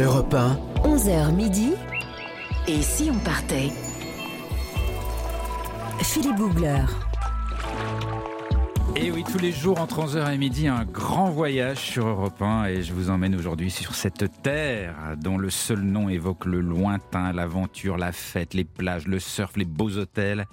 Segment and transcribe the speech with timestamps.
[0.00, 1.72] Europe 1, 11h midi.
[2.66, 3.70] Et si on partait?
[6.00, 6.84] Philippe Googler.
[8.96, 12.64] Et oui, tous les jours entre 11h et midi, un grand voyage sur Europe 1
[12.64, 17.32] et je vous emmène aujourd'hui sur cette terre dont le seul nom évoque le lointain,
[17.32, 20.46] l'aventure, la fête, les plages, le surf, les beaux hôtels.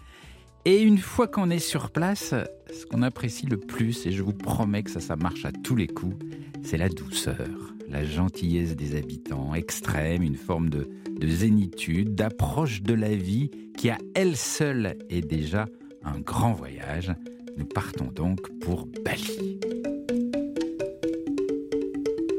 [0.66, 2.36] Et une fois qu'on est sur place,
[2.72, 5.76] ce qu'on apprécie le plus, et je vous promets que ça, ça marche à tous
[5.76, 6.24] les coups,
[6.64, 7.48] c'est la douceur,
[7.92, 13.90] la gentillesse des habitants, extrême, une forme de, de zénitude, d'approche de la vie qui
[13.90, 15.66] à elle seule est déjà
[16.04, 17.14] un grand voyage.
[17.58, 19.60] Nous partons donc pour Bali.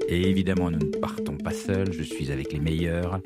[0.09, 3.21] Et évidemment, nous ne partons pas seuls, je suis avec les meilleurs,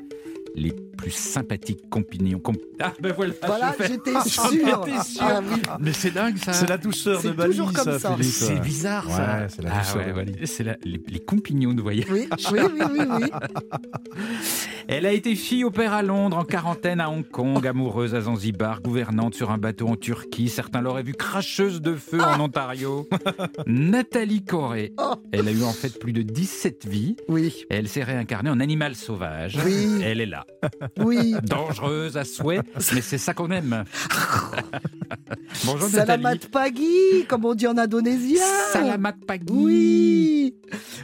[0.55, 2.39] les plus sympathiques compagnons.
[2.39, 3.33] comp- ah ben voilà,
[3.79, 4.43] j'étais Ah, sûr.
[4.51, 5.21] j'étais sûr.
[5.21, 5.61] Ah oui.
[5.79, 6.53] Mais c'est dingue ça.
[6.53, 8.15] C'est la douceur de Bali, toujours comme ça.
[8.21, 9.39] C'est bizarre ça.
[9.41, 10.31] Ouais, c'est la Ah douceur ouais, de Bali.
[10.33, 10.45] ouais.
[10.45, 12.05] C'est la- les, les compagnons de voyage.
[12.11, 13.31] Oui, oui, oui, oui, oui.
[14.87, 18.21] Elle a été fille au père à Londres, en quarantaine à Hong Kong, amoureuse à
[18.21, 20.47] Zanzibar, gouvernante sur un bateau en Turquie.
[20.49, 23.07] Certains l'auraient vue cracheuse de feu en Ontario.
[23.67, 24.93] Nathalie Corée.
[25.31, 27.17] Elle a eu en fait plus de 17 vies.
[27.27, 29.57] Oui, elle s'est réincarnée en animal sauvage.
[29.65, 30.01] Oui.
[30.03, 30.45] Elle est là.
[30.99, 31.35] oui.
[31.43, 32.61] Dangereuse à souhait,
[32.93, 33.83] mais c'est ça qu'on aime.
[35.65, 35.95] Bonjour Nathalie.
[36.23, 38.43] Salamat pagi, comme on dit en indonésien.
[38.73, 39.45] Salamat pagi.
[39.49, 40.55] Oui.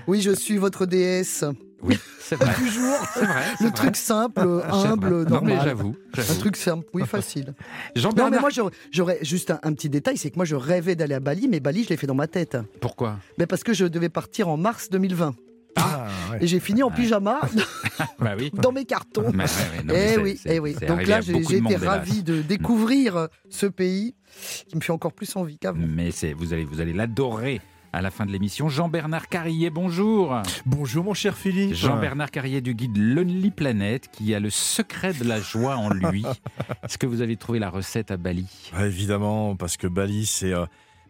[0.08, 1.46] Oui, je suis votre déesse
[1.82, 2.54] Oui, c'est vrai.
[2.58, 2.96] du jour.
[3.14, 3.44] C'est vrai.
[3.60, 3.74] Le vrai.
[3.76, 5.62] truc simple, humble, Non, mais normal.
[5.64, 5.96] j'avoue.
[6.18, 7.54] Un truc simple, oui, facile.
[7.96, 10.96] Non, mais moi, j'aurais- j'aurais juste un, un petit détail, c'est que moi, je rêvais
[10.96, 12.58] d'aller à Bali, mais Bali, je l'ai fait dans ma tête.
[12.82, 13.18] Pourquoi?
[13.38, 15.36] Mais parce que je devais partir en mars 2020.
[15.76, 16.38] Ah, ouais.
[16.44, 17.40] Et j'ai fini en pyjama
[18.20, 18.52] Bah oui.
[18.54, 19.32] dans mes cartons.
[19.34, 20.76] Mais ouais, ouais, non, mais Eh oui, c'est- eh oui.
[20.88, 24.16] Donc là, j'ai été ravi de découvrir euh, ce pays
[24.68, 25.80] qui me fait encore plus envie qu'avant.
[25.86, 27.62] Mais vous allez vous allez l'adorer
[27.96, 28.70] à la fin de l'émission.
[28.70, 30.42] Jean-Bernard Carrier, bonjour.
[30.66, 31.76] Bonjour mon cher Philippe.
[31.76, 36.26] Jean-Bernard Carrier du guide Lonely Planet qui a le secret de la joie en lui.
[36.84, 38.48] Est-ce que vous avez trouvé la recette à Bali?
[38.76, 40.66] Ouais, évidemment, parce que Bali, c'est euh,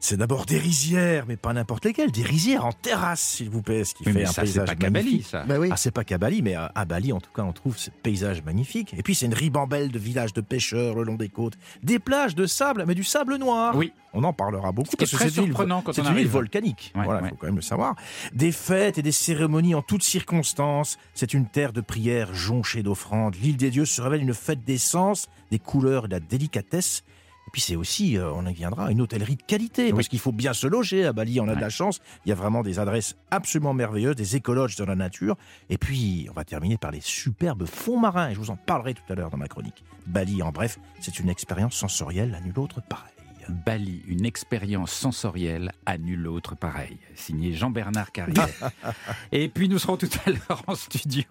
[0.05, 3.85] c'est d'abord des rizières, mais pas n'importe lesquelles, des rizières en terrasse, s'il vous plaît,
[3.85, 5.27] ce qui Oui, fait mais un ça c'est paysage pas qu'à Bali magnifique.
[5.27, 5.43] ça.
[5.45, 5.69] Bah oui.
[5.71, 7.89] Ah, c'est pas qu'à Bali, mais à, à Bali, en tout cas, on trouve ce
[7.89, 8.93] paysage magnifique.
[8.97, 11.53] Et puis, c'est une ribambelle de villages de pêcheurs le long des côtes,
[11.83, 13.75] des plages de sable, mais du sable noir.
[13.77, 13.93] Oui.
[14.15, 14.91] On en parlera beaucoup.
[14.91, 16.91] Ce parce que très c'est une île- surprenant quand C'est on une île volcanique.
[16.95, 17.29] Ouais, voilà, il ouais.
[17.29, 17.95] faut quand même le savoir.
[18.33, 20.97] Des fêtes et des cérémonies en toutes circonstances.
[21.13, 23.35] C'est une terre de prière jonchée d'offrandes.
[23.41, 27.03] L'île des dieux se révèle une fête d'essence, des couleurs et de la délicatesse.
[27.47, 30.31] Et puis c'est aussi, euh, on y viendra, une hôtellerie de qualité, parce qu'il faut
[30.31, 31.99] bien se loger à Bali, on a de la chance.
[32.25, 35.35] Il y a vraiment des adresses absolument merveilleuses, des écologes dans la nature.
[35.69, 38.93] Et puis, on va terminer par les superbes fonds marins, et je vous en parlerai
[38.93, 39.83] tout à l'heure dans ma chronique.
[40.07, 43.12] Bali, en bref, c'est une expérience sensorielle à nul autre pareil.
[43.49, 46.97] Bali, une expérience sensorielle à nul autre pareil.
[47.15, 48.35] Signé Jean-Bernard Carrier.
[49.31, 51.23] Et puis nous serons tout à l'heure en studio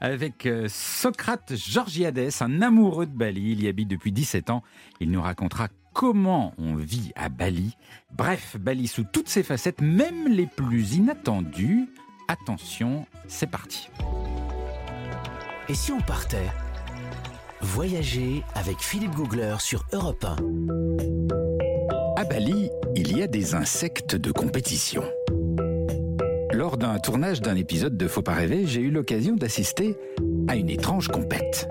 [0.00, 3.52] avec euh, Socrate Georgiades, un amoureux de Bali.
[3.52, 4.62] Il y habite depuis 17 ans.
[5.00, 7.76] Il nous racontera comment on vit à Bali.
[8.12, 11.88] Bref, Bali sous toutes ses facettes, même les plus inattendues.
[12.28, 13.88] Attention, c'est parti.
[15.68, 16.50] et si on partait
[17.64, 21.43] Voyager avec Philippe Googler sur Europe 1.
[22.28, 25.02] Bali, il y a des insectes de compétition.
[26.52, 29.96] Lors d'un tournage d'un épisode de Faut pas rêver, j'ai eu l'occasion d'assister
[30.48, 31.68] à une étrange compète.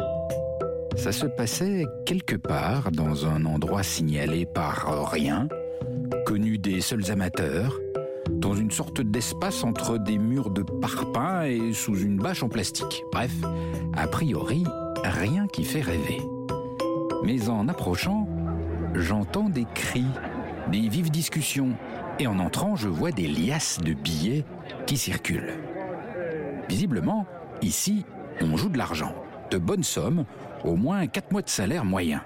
[0.95, 5.47] Ça se passait quelque part dans un endroit signalé par rien,
[6.25, 7.79] connu des seuls amateurs,
[8.29, 13.03] dans une sorte d'espace entre des murs de parpaing et sous une bâche en plastique.
[13.11, 13.33] Bref,
[13.95, 14.63] a priori,
[15.03, 16.21] rien qui fait rêver.
[17.23, 18.27] Mais en approchant,
[18.93, 20.05] j'entends des cris,
[20.71, 21.75] des vives discussions,
[22.19, 24.45] et en entrant, je vois des liasses de billets
[24.85, 25.53] qui circulent.
[26.69, 27.25] Visiblement,
[27.61, 28.05] ici,
[28.41, 29.13] on joue de l'argent,
[29.51, 30.25] de bonnes sommes,
[30.63, 32.21] au moins 4 mois de salaire moyen.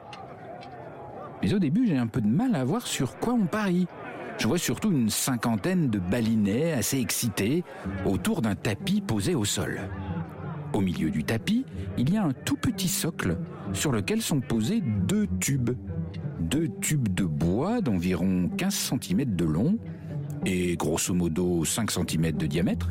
[1.41, 3.87] Mais au début, j'ai un peu de mal à voir sur quoi on parie.
[4.37, 7.63] Je vois surtout une cinquantaine de balinais assez excités
[8.05, 9.81] autour d'un tapis posé au sol.
[10.73, 11.65] Au milieu du tapis,
[11.97, 13.37] il y a un tout petit socle
[13.73, 15.71] sur lequel sont posés deux tubes.
[16.39, 19.77] Deux tubes de bois d'environ 15 cm de long
[20.45, 22.89] et grosso modo 5 cm de diamètre.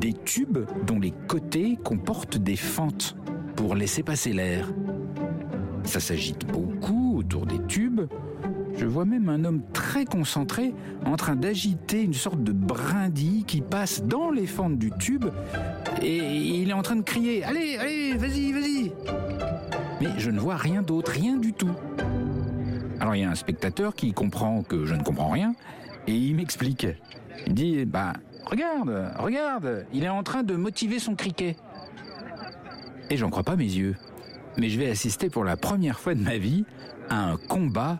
[0.00, 3.16] Des tubes dont les côtés comportent des fentes
[3.56, 4.72] pour laisser passer l'air.
[5.84, 8.02] Ça s'agite beaucoup autour des tubes.
[8.76, 10.72] Je vois même un homme très concentré
[11.04, 15.24] en train d'agiter une sorte de brindille qui passe dans les fentes du tube
[16.00, 18.92] et il est en train de crier Allez, allez, vas-y, vas-y
[20.00, 21.72] Mais je ne vois rien d'autre, rien du tout.
[23.14, 25.54] Il y a un spectateur qui comprend que je ne comprends rien
[26.06, 26.86] et il m'explique.
[27.46, 28.14] Il dit Bah,
[28.46, 31.56] regarde, regarde, il est en train de motiver son criquet.
[33.10, 33.96] Et j'en crois pas mes yeux.
[34.56, 36.64] Mais je vais assister pour la première fois de ma vie
[37.08, 37.98] à un combat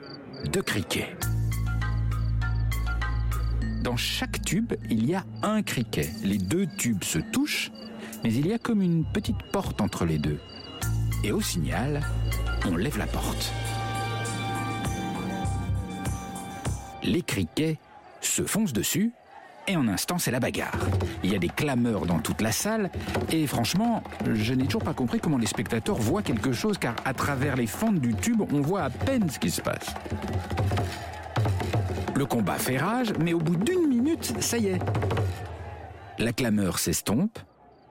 [0.53, 1.17] de cricket.
[3.83, 6.11] Dans chaque tube, il y a un criquet.
[6.25, 7.71] Les deux tubes se touchent,
[8.25, 10.41] mais il y a comme une petite porte entre les deux.
[11.25, 12.03] Et au signal,
[12.67, 13.53] on lève la porte.
[17.09, 17.79] Les criquets
[18.21, 19.13] se foncent dessus
[19.67, 20.79] et en un instant, c'est la bagarre.
[21.25, 22.91] Il y a des clameurs dans toute la salle,
[23.33, 27.15] et franchement, je n'ai toujours pas compris comment les spectateurs voient quelque chose, car à
[27.15, 29.95] travers les fentes du tube, on voit à peine ce qui se passe.
[32.15, 34.79] Le combat fait rage, mais au bout d'une minute, ça y est.
[36.19, 37.39] La clameur s'estompe,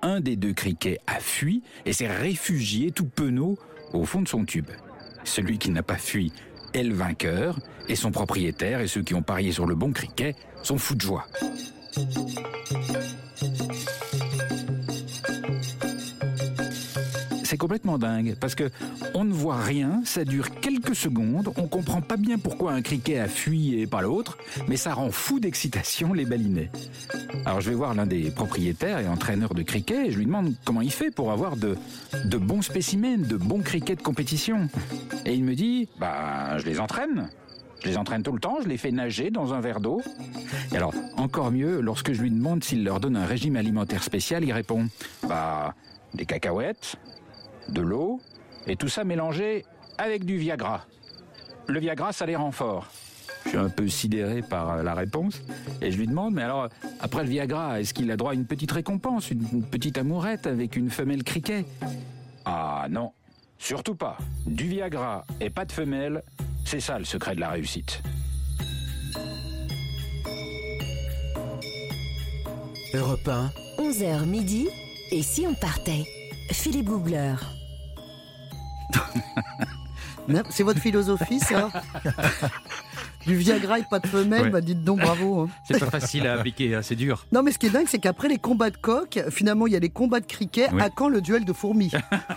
[0.04, 3.58] un des deux criquets a fui et s'est réfugié tout penaud
[3.94, 4.70] au fond de son tube.
[5.24, 6.32] Celui qui n'a pas fui
[6.74, 10.36] est le vainqueur, et son propriétaire et ceux qui ont parié sur le bon criquet
[10.64, 11.26] sont fous de joie.
[17.44, 18.70] C'est complètement dingue parce que
[19.14, 23.20] on ne voit rien, ça dure quelques secondes, on comprend pas bien pourquoi un criquet
[23.20, 24.38] a fui et pas l'autre,
[24.68, 26.70] mais ça rend fou d'excitation les balinets.
[27.46, 30.54] Alors je vais voir l'un des propriétaires et entraîneurs de cricket et je lui demande
[30.66, 31.78] comment il fait pour avoir de,
[32.38, 34.68] bons spécimens, de bons crickets de compétition.
[35.26, 37.30] Et il me dit, bah je les entraîne.
[37.88, 40.02] Je les entraîne tout le temps, je les fais nager dans un verre d'eau.
[40.74, 44.44] Et alors, encore mieux, lorsque je lui demande s'il leur donne un régime alimentaire spécial,
[44.44, 44.90] il répond
[45.26, 45.74] Bah,
[46.14, 46.98] des cacahuètes,
[47.70, 48.20] de l'eau,
[48.66, 49.64] et tout ça mélangé
[49.98, 50.86] avec du Viagra.
[51.68, 52.52] Le Viagra, ça les rend.
[53.46, 55.42] Je suis un peu sidéré par euh, la réponse,
[55.82, 56.68] et je lui demande Mais alors,
[57.00, 60.76] après le Viagra, est-ce qu'il a droit à une petite récompense, une petite amourette avec
[60.76, 61.64] une femelle criquet?
[62.44, 63.14] Ah non,
[63.58, 64.18] surtout pas.
[64.46, 66.22] Du Viagra et pas de femelle,
[66.68, 68.02] c'est ça le secret de la réussite.
[72.94, 74.68] Europe 1, 11h midi.
[75.12, 76.06] Et si on partait?
[76.52, 77.36] Philippe Googler.
[80.50, 81.70] C'est votre philosophie, ça?
[83.28, 84.50] Du Viagra et pas de femelle, Ouais.
[84.50, 85.42] bah dites donc bravo.
[85.42, 85.50] hein.
[85.66, 87.26] C'est pas facile à appliquer, hein, c'est dur.
[87.32, 89.76] Non, mais ce qui est dingue, c'est qu'après les combats de coq, finalement, il y
[89.76, 90.70] a les combats de cricket.
[90.74, 90.82] Oui.
[90.82, 91.92] À quand le duel de fourmis?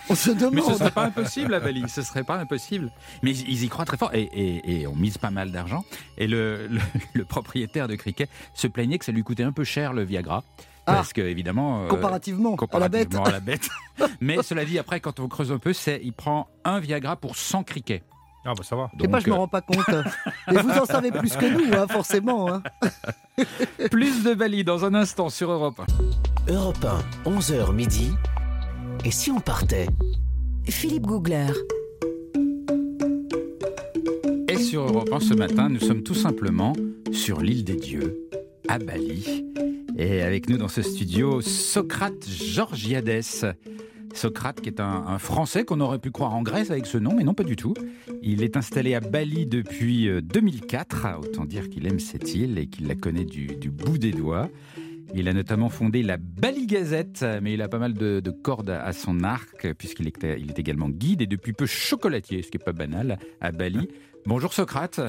[0.08, 0.74] On se Mais ce demande.
[0.78, 2.90] serait pas impossible à Bali, ce serait pas impossible.
[3.22, 5.84] Mais ils y croient très fort et, et- et on mise pas mal d'argent.
[6.18, 6.80] Et le, le-
[7.12, 10.42] le propriétaire de cricket se plaignait que ça lui coûtait un peu cher le Viagra.
[10.86, 10.94] Ah.
[10.94, 13.10] Parce que évidemment, euh, Comparativement, à la bête.
[13.10, 13.68] comparativement à la bête.
[14.20, 17.36] Mais cela dit, après, quand on creuse un peu, c'est il prend un Viagra pour
[17.36, 18.02] 100 crickets.
[18.44, 18.90] Ah bah ça va.
[18.96, 19.84] Je sais pas, je me euh, rends pas compte.
[20.50, 22.50] Et vous en savez plus que nous, hein, forcément.
[22.52, 22.62] hein.
[23.90, 25.80] plus de Bali dans un instant sur Europe.
[26.48, 26.52] 1.
[26.54, 26.84] Europe
[27.24, 28.12] 1, 11h midi.
[29.04, 29.88] Et si on partait?
[30.68, 31.52] Philippe Googler.
[34.48, 36.72] Et sur Europe 1 ce matin, nous sommes tout simplement
[37.12, 38.28] sur l'île des dieux,
[38.68, 39.44] à Bali.
[39.96, 43.54] Et avec nous dans ce studio, Socrate Georgiades.
[44.14, 47.14] Socrate, qui est un, un Français qu'on aurait pu croire en Grèce avec ce nom,
[47.14, 47.74] mais non pas du tout.
[48.22, 52.66] Il est installé à Bali depuis euh, 2004, autant dire qu'il aime cette île et
[52.66, 54.48] qu'il la connaît du, du bout des doigts.
[55.14, 58.70] Il a notamment fondé la Bali Gazette, mais il a pas mal de, de cordes
[58.70, 62.58] à son arc, puisqu'il est, il est également guide et depuis peu chocolatier, ce qui
[62.58, 63.88] n'est pas banal, à Bali.
[64.26, 65.00] Bonjour Socrate.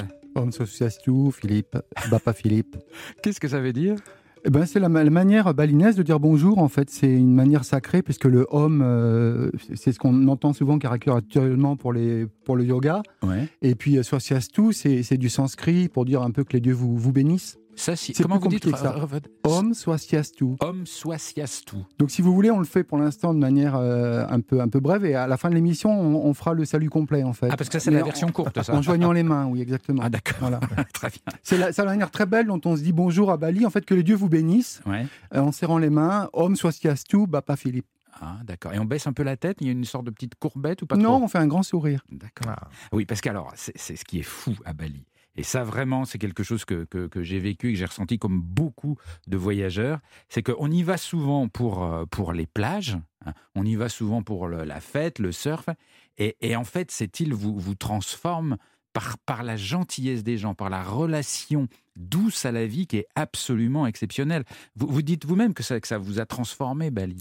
[0.51, 1.77] Swastiastu, Philippe,
[2.09, 2.77] Bapa Philippe.
[3.23, 3.97] Qu'est-ce que ça veut dire?
[4.43, 6.89] Eh ben, c'est la, ma- la manière balinaise de dire bonjour, en fait.
[6.89, 11.93] C'est une manière sacrée, puisque le Om, euh, c'est ce qu'on entend souvent caractériellement pour,
[11.93, 13.03] les, pour le yoga.
[13.21, 13.47] Ouais.
[13.61, 16.73] Et puis, euh, Swastiastu, c'est c'est du sanskrit pour dire un peu que les dieux
[16.73, 17.57] vous, vous bénissent.
[17.81, 19.49] Ça, si, C'est comment plus vous dites compliqué que ça.
[19.57, 20.45] Om Swastiastu.
[20.59, 21.77] Om swastiastu.
[21.97, 24.67] Donc, si vous voulez, on le fait pour l'instant de manière euh, un, peu, un
[24.69, 25.03] peu brève.
[25.05, 27.47] Et à la fin de l'émission, on, on fera le salut complet, en fait.
[27.51, 28.73] Ah, parce que ça, c'est la en- version courte, ça.
[28.75, 30.01] En joignant les mains, oui, exactement.
[30.05, 30.35] Ah, d'accord.
[30.41, 30.59] Voilà.
[30.93, 31.19] Très bien.
[31.41, 33.65] C'est la, la manière très belle dont on se dit bonjour à Bali.
[33.65, 34.81] En fait, que les dieux vous bénissent.
[34.85, 35.07] Ouais.
[35.33, 37.87] Euh, en serrant les mains, Om Swastiastu, Bapa Philippe.
[38.21, 38.73] Ah, d'accord.
[38.73, 40.83] Et on baisse un peu la tête Il y a une sorte de petite courbette
[40.83, 41.23] ou pas non, trop?
[41.23, 42.05] on fait un grand sourire.
[42.11, 42.53] D'accord.
[42.91, 45.03] Oui, parce qu'alors, c'est ce qui est fou à Bali.
[45.35, 48.41] Et ça, vraiment, c'est quelque chose que, que, j'ai vécu et que j'ai ressenti comme
[48.41, 48.97] beaucoup
[49.27, 49.99] de voyageurs.
[50.29, 53.33] C'est qu'on y va souvent pour, euh, pour les plages, hein.
[53.55, 55.69] on y va souvent pour le- la fête, le surf.
[56.17, 58.57] Et, et en fait, cette île vous, vous transforme
[58.93, 63.07] par, par la gentillesse des gens, par la relation douce à la vie qui est
[63.15, 64.43] absolument exceptionnelle.
[64.75, 67.17] Vous, vous dites vous-même que ça, que ça vous a transformé, Bali.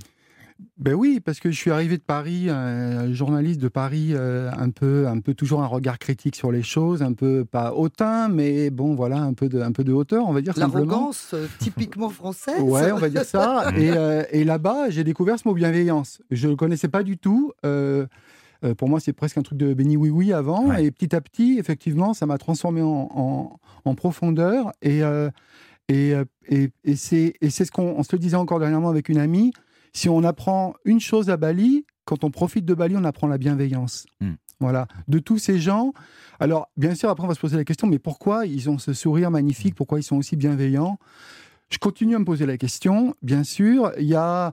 [0.79, 4.71] Ben oui, parce que je suis arrivé de Paris, un journaliste de Paris, euh, un
[4.71, 8.71] peu, un peu toujours un regard critique sur les choses, un peu pas hautain, mais
[8.71, 10.55] bon, voilà, un peu de, un peu de hauteur, on va dire.
[10.91, 12.61] L'arrogance euh, typiquement française.
[12.61, 13.71] Ouais, on va dire ça.
[13.77, 16.21] et euh, et là-bas, j'ai découvert ce mot bienveillance.
[16.31, 17.53] Je ne le connaissais pas du tout.
[17.65, 18.07] Euh,
[18.65, 20.67] euh, pour moi, c'est presque un truc de béni oui oui avant.
[20.67, 20.85] Ouais.
[20.85, 24.73] Et petit à petit, effectivement, ça m'a transformé en, en- en profondeur.
[24.83, 25.31] Et, euh,
[25.89, 28.91] et, euh, et, et c'est et c'est ce qu'on on se le disait encore dernièrement
[28.91, 29.53] avec une amie.
[29.93, 33.39] Si on apprend une chose à Bali, quand on profite de Bali, on apprend la
[33.39, 34.07] bienveillance.
[34.21, 34.35] Hmm.
[34.61, 35.93] Voilà, de tous ces gens.
[36.39, 38.93] Alors, bien sûr, après, on va se poser la question, mais pourquoi ils ont ce
[38.93, 39.75] sourire magnifique?
[39.75, 40.99] Pourquoi ils sont aussi bienveillants?
[41.71, 43.15] Je continue à me poser la question.
[43.23, 44.53] Bien sûr, il y a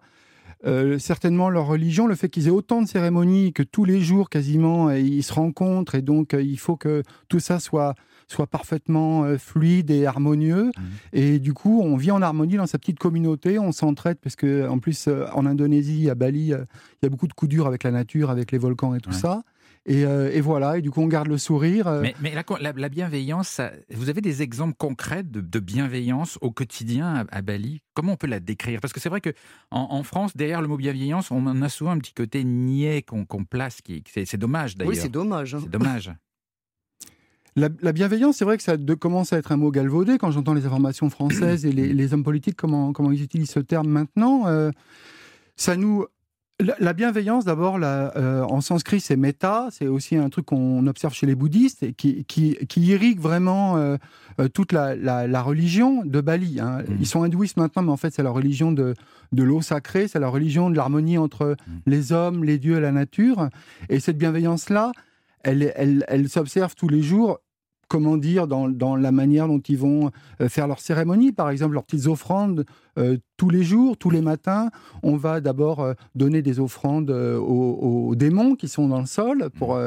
[0.65, 4.29] euh, certainement leur religion, le fait qu'ils aient autant de cérémonies, que tous les jours
[4.29, 7.95] quasiment euh, ils se rencontrent, et donc euh, il faut que tout ça soit
[8.27, 10.65] soit parfaitement euh, fluide et harmonieux.
[10.65, 10.83] Mhm.
[11.13, 14.67] Et du coup, on vit en harmonie dans sa petite communauté, on s'entraide, parce que
[14.67, 16.65] en plus, euh, en Indonésie, à Bali, euh,
[17.01, 19.09] il y a beaucoup de coups durs avec la nature, avec les volcans et tout
[19.11, 19.15] Ouais.
[19.15, 19.43] ça.
[19.89, 21.89] Et, euh, et voilà, et du coup, on garde le sourire.
[22.01, 26.37] Mais, mais la, la- la bienveillance, ça- vous avez des exemples concrets de, de bienveillance
[26.41, 27.79] au quotidien à, à Bali?
[27.93, 28.81] Comment on peut la décrire?
[28.81, 29.29] Parce que c'est vrai que
[29.71, 33.01] en, en France, derrière le mot bienveillance, on en a souvent un petit côté niais
[33.01, 33.81] qu'on qu'on place.
[33.81, 34.91] Qui, c'est, c'est dommage d'ailleurs.
[34.93, 35.55] Oui, c'est dommage.
[35.55, 35.59] hein.
[35.63, 36.11] C'est dommage.
[37.57, 40.31] La, la bienveillance, c'est vrai que ça de- commence à être un mot galvaudé quand
[40.31, 43.87] j'entends les informations françaises et les, les hommes politiques, comment, comment ils utilisent ce terme
[43.89, 44.47] maintenant.
[44.47, 44.71] euh,
[45.55, 46.05] ça nous.
[46.59, 49.67] La, la bienveillance, d'abord, euh, en sanskrit, c'est metta.
[49.71, 53.77] C'est aussi un truc qu'on observe chez les bouddhistes et qui, qui, qui irrigue vraiment
[53.77, 53.97] euh,
[54.55, 56.59] toute la, la- religion de Bali.
[56.59, 56.79] hein.
[56.87, 56.97] Mhm.
[56.99, 58.95] Ils sont hindouistes maintenant, mais en fait, c'est la religion de,
[59.33, 61.79] de l'eau sacrée, c'est la religion de l'harmonie entre Mhm.
[61.85, 63.49] les hommes, les dieux et la nature.
[63.89, 64.91] Et cette bienveillance-là,
[65.43, 67.39] elle, elle, elle s'observe tous les jours
[67.87, 71.73] comment dire, dans, dans la manière dont ils vont euh, faire leurs cérémonies, par exemple
[71.73, 72.65] leurs petites offrandes
[72.97, 74.69] euh, tous les jours, tous les matins.
[75.03, 79.05] On va d'abord euh, donner des offrandes euh, aux, aux démons qui sont dans le
[79.05, 79.79] sol pour,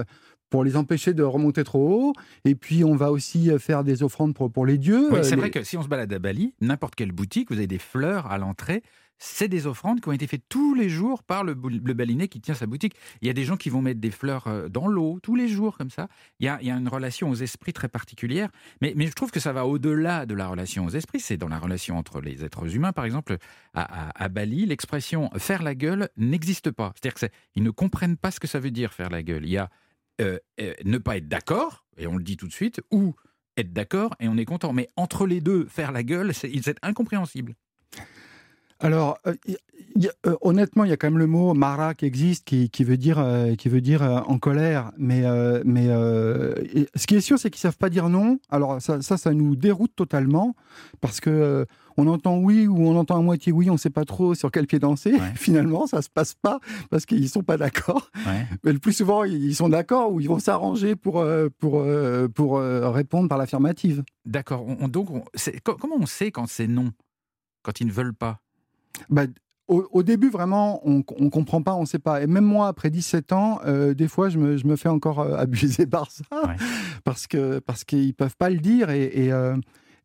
[0.49, 2.13] pour les empêcher de remonter trop haut.
[2.45, 5.09] Et puis on va aussi faire des offrandes pour, pour les dieux.
[5.13, 7.57] Oui, c'est les- vrai que si on se balade à Bali, n'importe quelle boutique, vous
[7.59, 8.83] avez des fleurs à l'entrée.
[9.23, 12.41] C'est des offrandes qui ont été faites tous les jours par le, le balinais qui
[12.41, 12.97] tient sa boutique.
[13.21, 15.47] Il y a des gens qui vont mettre des fleurs euh, dans l'eau tous les
[15.47, 16.09] jours comme ça.
[16.39, 18.49] Il y a, une relation aux esprits très particulière.
[18.81, 21.21] Mais, je trouve que ça va au-delà de la relation aux esprits.
[21.21, 22.93] C'est dans la relation entre les êtres humains.
[22.93, 23.37] Par exemple,
[23.75, 26.93] à, Bali, l'expression faire la gueule n'existe pas.
[26.95, 29.45] C'est-à-dire que c'est- ils ne comprennent pas ce que ça veut dire faire la gueule.
[29.45, 29.69] Il y a
[30.23, 33.15] euh, euh, ne pas être d'accord, et on le dit tout de suite, ou
[33.57, 34.73] être d'accord et on est content.
[34.73, 37.55] Mais entre les deux, faire la gueule, c'est incompréhensible.
[38.83, 39.35] Alors, euh,
[39.97, 42.83] y- euh, honnêtement, il y a quand même le mot mara qui existe, qui, qui
[42.85, 44.91] veut dire, euh, qui veut dire euh, en colère.
[44.97, 45.23] Mais,
[45.65, 48.39] mais ce qui est sûr, c'est qu'ils savent pas dire non.
[48.49, 50.55] Alors ça, ça, ça nous déroute totalement
[51.01, 54.35] parce que on entend oui ou on entend à moitié oui, on sait pas trop
[54.35, 55.13] sur quel pied danser.
[55.13, 55.19] Ouais.
[55.35, 56.59] Finalement, ça se passe pas
[56.89, 58.11] parce qu'ils sont pas d'accord.
[58.65, 61.23] Mais le plus souvent, ils sont d'accord ou ils vont s'arranger pour
[61.59, 61.85] pour
[62.35, 64.03] pour répondre par l'affirmative.
[64.25, 64.65] D'accord.
[64.67, 65.25] On- on- donc, on-
[65.79, 66.91] comment on sait quand c'est non?
[67.63, 68.39] Quand ils ne veulent pas?
[69.09, 69.25] Bah,
[69.69, 72.23] au, au début, vraiment, on ne comprend pas, on ne sait pas.
[72.23, 75.21] Et même moi, après 17 ans, euh, des fois, je me, je me fais encore
[75.21, 76.57] euh, abuser par ça, Ouais.
[77.05, 78.91] parce que parce qu'ils ne peuvent pas le dire.
[78.91, 79.57] Et, et, euh,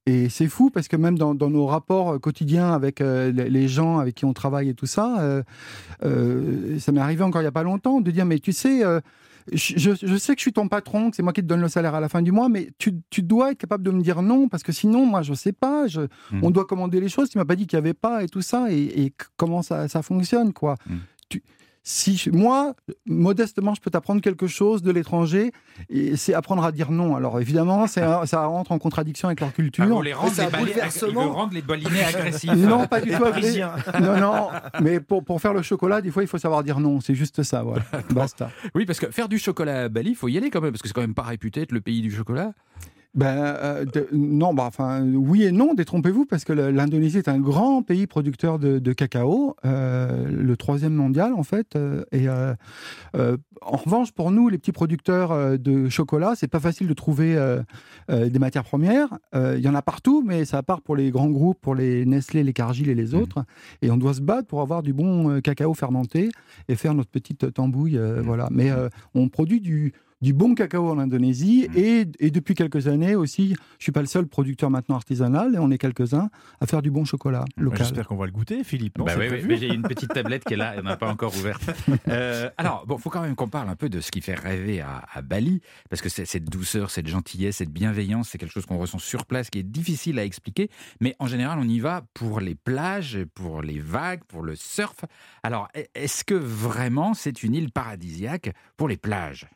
[0.06, 3.98] et c'est fou, parce que même dans, dans nos rapports quotidiens avec euh, les, gens
[3.98, 5.44] avec qui on travaille et tout ça,
[6.04, 8.84] ça m'est arrivé encore il n'y a pas longtemps de dire, mais tu sais...
[9.52, 11.96] je, sais que je suis ton patron, que c'est moi qui te donne le salaire
[11.96, 14.48] à la fin du mois, mais tu, tu dois être capable de me dire non,
[14.48, 15.88] parce que sinon, moi, je ne sais pas.
[15.88, 16.40] Je, Mm.
[16.44, 17.30] On doit commander les choses.
[17.30, 20.02] Tu m'as pas dit qu'il n'y avait pas et tout ça, et, comment ça, ça
[20.02, 20.76] fonctionne, quoi.
[20.88, 20.96] Mm.
[21.88, 22.74] Si je- moi,
[23.06, 25.52] modestement, je peux t'apprendre quelque chose de l'étranger,
[26.16, 27.16] c'est apprendre à dire non.
[27.16, 29.84] Alors évidemment, un- ça rentre en contradiction avec leur culture.
[29.88, 31.22] Ah, vous les un les bali- bouleversement.
[31.22, 32.52] il veut rendre les balinais agressifs.
[32.54, 33.20] Non, pas du tout.
[33.20, 33.74] Parisiens.
[34.02, 34.50] Non, non.
[34.82, 37.02] Mais pour, pour faire le chocolat, des fois, il faut savoir dire non.
[37.02, 37.84] C'est juste ça, voilà.
[38.10, 38.50] Basta.
[38.74, 40.82] Oui, parce que faire du chocolat à Bali, il faut y aller quand même, parce
[40.82, 42.54] que c'est quand même pas réputé être le pays du chocolat.
[43.16, 47.40] Ben euh, de- non, bah enfin oui et non, détrompez-vous parce que l'Indonésie est un
[47.40, 51.76] grand pays producteur de, de cacao, euh, le troisième mondial en fait.
[51.78, 52.28] euh, et
[53.62, 57.36] en revanche, pour nous, les petits producteurs de chocolat, c'est pas facile de trouver
[58.10, 59.08] des matières premières.
[59.34, 62.44] Il y en a partout, mais ça part pour les grands groupes, pour les Nestlé,
[62.44, 63.44] les Cargill et les autres.
[63.82, 66.30] Et on doit se battre pour avoir du bon cacao fermenté
[66.68, 68.50] et faire notre petite tambouille, euh, voilà.
[68.52, 68.70] Mais
[69.16, 69.94] on produit du
[70.26, 71.78] du bon cacao en Indonésie Mm.
[71.78, 75.60] et, et depuis quelques années aussi, je suis pas le seul producteur maintenant artisanal et
[75.60, 76.30] on est quelques-uns
[76.60, 77.78] à faire du bon chocolat local.
[77.80, 78.98] J'espère qu'on va le goûter, Philippe.
[78.98, 81.62] Bah oui, oui, j'ai une petite tablette qui est là, elle n'a pas encore ouverte.
[82.08, 84.80] Euh, alors, bon, faut quand même qu'on parle un peu de ce qui fait rêver
[84.82, 88.66] à, à Bali, parce que c'est- cette douceur, cette gentillesse, cette bienveillance, c'est quelque chose
[88.66, 90.70] qu'on ressent sur place, qui est difficile à expliquer.
[91.02, 95.06] Mais en général, on y va pour les plages, pour les vagues, pour le surf.
[95.44, 99.48] Alors, est-ce que vraiment c'est une île paradisiaque pour les plages?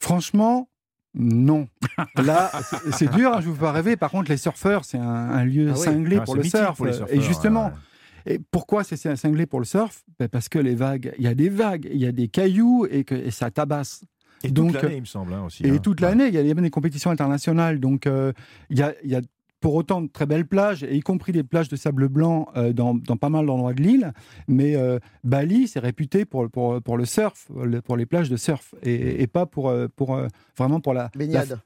[0.00, 0.68] Franchement,
[1.14, 1.68] non.
[2.16, 2.50] Là,
[2.92, 3.96] c'est- dur, hein, je ne vous pas rêver.
[3.96, 5.84] Par contre, les surfeurs, c'est un, un lieu Ah oui.
[5.84, 6.76] cinglé Ah, pour le surf.
[6.76, 7.66] pour les et justement,
[8.26, 8.34] ouais.
[8.34, 10.02] et pourquoi c'est c'est cinglé pour le surf?
[10.18, 12.86] Ben, Parce que les vagues, il y a des vagues, il y a des cailloux
[12.90, 14.02] et, que, et ça tabasse.
[14.42, 15.66] Et Donc, toute l'année, il me semble, hein, aussi.
[15.66, 15.78] Et hein.
[15.78, 17.78] toute l'année, il y a même des compétitions internationales.
[17.78, 18.32] Donc, euh,
[18.70, 19.20] il y, a, il y a
[19.60, 22.98] pour autant de très belles plages, y compris des plages de sable blanc euh, dans,
[22.98, 24.12] pas mal d'endroits de l'île.
[24.48, 27.50] Mais euh, Bali, c'est réputé pour, pour, pour, le surf,
[27.84, 30.20] pour les plages de surf, et, pas pour, pour
[30.56, 31.60] vraiment pour la baignade.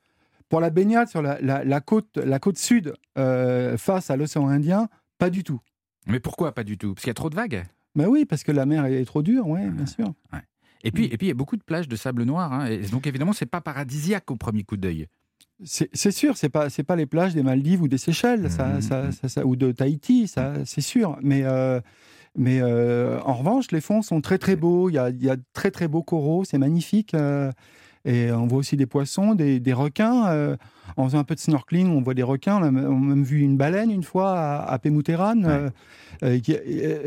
[0.49, 5.31] pour la baignade sur la, la, côte, la côte sud face à l'océan Indien, pas
[5.31, 5.61] du tout.
[6.07, 6.95] Mais pourquoi pas du tout?
[6.95, 7.65] Parce qu'il y a trop de vagues?
[7.95, 10.13] Ben oui, parce que la mer est trop dure, oui, bien sûr.
[10.83, 12.53] Et puis, et puis, il y a beaucoup de plages de sable noir.
[12.53, 15.07] Hein, et donc, évidemment, c'est pas paradisiaque au premier coup d'œil.
[15.65, 18.79] C'est sûr, c'est pas c'est pas les plages des Maldives ou des Seychelles, ça, mmh,
[18.79, 19.29] mmh, mmh.
[19.29, 21.19] ça, ou de Tahiti, ça c'est sûr.
[21.23, 21.81] Mais euh,
[22.37, 24.91] mais euh, en revanche, les fonds sont très très beaux.
[24.91, 27.15] Il y a, il y a très très beaux coraux, c'est magnifique.
[27.15, 27.53] Euh,
[28.05, 30.57] et on voit aussi des poissons, des, des requins.
[30.97, 32.59] En faisant un peu de snorkeling, on voit des requins.
[32.59, 34.79] On a, même vu une baleine une fois à, à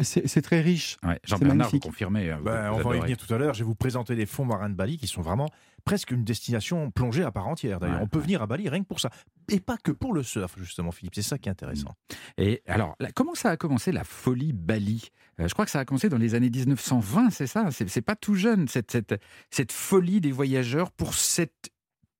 [0.04, 0.98] c'est très riche.
[1.24, 2.36] Jean-Bernard, vous confirmez.
[2.44, 3.54] Ben, on va y venir tout à l'heure.
[3.54, 5.50] Je vais vous présenter les fonds marins de Bali qui sont vraiment
[5.88, 7.80] presque une destination plongée à part entière.
[7.80, 9.10] D'ailleurs, on peut venir à Bali rien que pour ça.
[9.50, 11.16] Et pas que pour le surf, justement, Philippe.
[11.16, 11.96] C'est ça qui est intéressant.
[12.38, 12.42] Mm.
[12.42, 15.10] Et alors, comment ça a commencé la folie Bali?
[15.40, 17.70] Euh, Je crois que ça a commencé dans les années 1920, c'est ça?
[17.72, 19.16] C'est pas tout jeune, cette, cette,
[19.50, 21.72] cette folie des voyageurs pour cette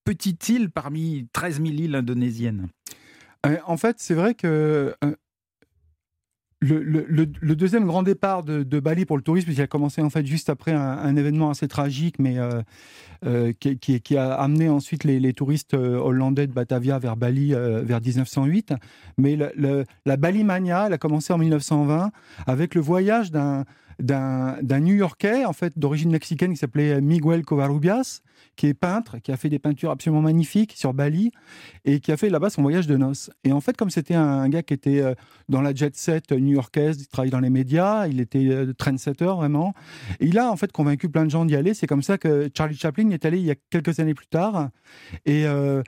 [0.08, 2.70] petite île parmi 13 000 îles indonésiennes.
[3.46, 5.16] Euh, en fait, c'est vrai que euh,
[6.62, 10.50] le, deuxième grand départ de, Bali pour le tourisme, il a commencé en fait juste
[10.50, 12.38] après un, événement assez tragique, mais
[13.26, 18.76] euh, qui, a amené ensuite les, touristes hollandais de Batavia vers Bali vers 1908.
[19.18, 19.38] Mais
[20.06, 22.12] la Bali Mania, elle a commencé en 1920
[22.48, 23.66] avec le voyage d'un
[24.00, 28.22] d'un New-Yorkais, en fait, d'origine mexicaine, qui s'appelait Miguel Covarrubias,
[28.58, 31.32] qui est peintre, qui a fait des peintures absolument magnifiques sur Bali,
[31.86, 33.30] et qui a fait là-bas son voyage de noces.
[33.46, 35.14] Et en fait, comme c'était un, gars qui était euh,
[35.48, 39.74] dans la jet set new-yorkaise, il travaillait dans les médias, il était euh, trendsetter vraiment,
[40.20, 41.74] il a en fait convaincu plein de gens d'y aller.
[41.74, 44.70] C'est comme ça que Charlie Chaplin est allé il y a quelques années plus tard,
[45.26, 45.46] et...
[45.46, 45.82] Euh,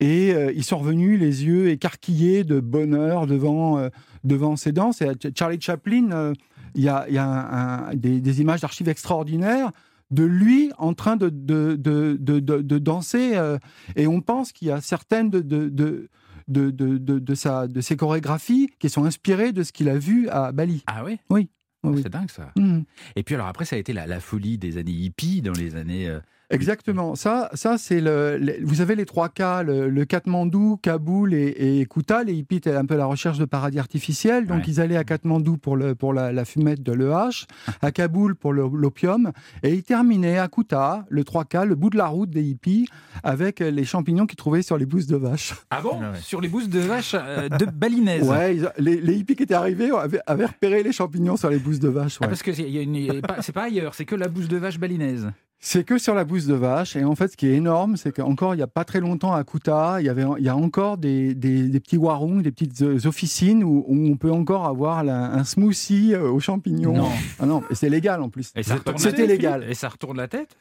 [0.00, 3.88] et ils sont revenus les yeux écarquillés de bonheur devant,
[4.24, 5.00] devant ces danses.
[5.00, 5.06] Et
[5.38, 6.32] Charlie Chaplin,
[6.74, 9.70] il y a, des, images d'archives extraordinaires
[10.12, 13.32] de lui en train de, de, de, danser.
[13.34, 13.58] Euh,
[13.96, 16.08] et on pense qu'il y a certaines de, de,
[16.48, 20.84] de, sa, de ses chorégraphies qui sont inspirées de ce qu'il a vu à Bali.
[20.86, 21.48] Ah oui Oui.
[21.96, 22.52] C'est dingue ça.
[22.56, 22.82] Mmh.
[23.16, 26.08] Et puis alors après, ça a été la, folie des années hippies dans les années
[26.08, 26.20] euh,
[26.52, 27.14] Exactement.
[27.14, 31.86] Ça, ça c'est le, Vous avez les trois cas le, le Katmandou, Kaboul et, et
[31.86, 32.22] Kuta.
[32.24, 34.46] Les hippies étaient un peu la recherche de paradis artificiel.
[34.46, 37.46] Donc, ils allaient à Katmandou pour, le, pour la, fumette de l'EH,
[37.80, 39.32] à Kaboul pour l'opium.
[39.62, 42.88] Et ils terminaient à Kuta, le 3K, le bout de la route des hippies,
[43.22, 45.54] avec les champignons qu'ils trouvaient sur les bousses de vache.
[45.70, 46.00] Ah bon?
[46.02, 49.54] Ah Sur les bousses de vache euh, de balinaises Ouais, les, les, hippies qui étaient
[49.54, 49.90] arrivés
[50.26, 52.18] avaient, repéré les champignons sur les bousses de vache.
[52.20, 55.30] Ah, parce que c'est pas ailleurs, c'est que la bouse de vache balinaise.
[55.64, 56.96] C'est que sur la bouse de vache.
[56.96, 59.32] Et en fait, ce qui est énorme, c'est qu'encore il n'y a pas très longtemps
[59.32, 62.82] à Kuta, il y, avait, il y a encore des, des, petits warung, des petites
[62.82, 66.94] euh, officines où, on peut encore avoir un smoothie euh, aux champignons.
[66.94, 68.52] Non, ah non c'est légal en plus.
[68.96, 69.64] C'était légal.
[69.68, 70.56] Et ça retourne la tête?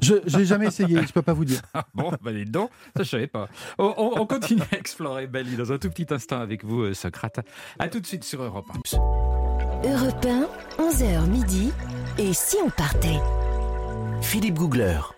[0.00, 1.60] Je n'ai jamais essayé, je ne peux pas vous dire.
[1.74, 3.48] Ah bon, bah dis donc, ça je savais pas.
[3.78, 7.40] On, continue à explorer Bali dans un tout petit instant avec vous, euh, Socrate.
[7.80, 9.88] A tout de suite sur Europe 1.
[9.88, 10.26] Europe
[10.78, 11.72] 1, 11h midi.
[12.18, 13.18] Et si on partait?
[14.20, 15.13] Philippe Googler.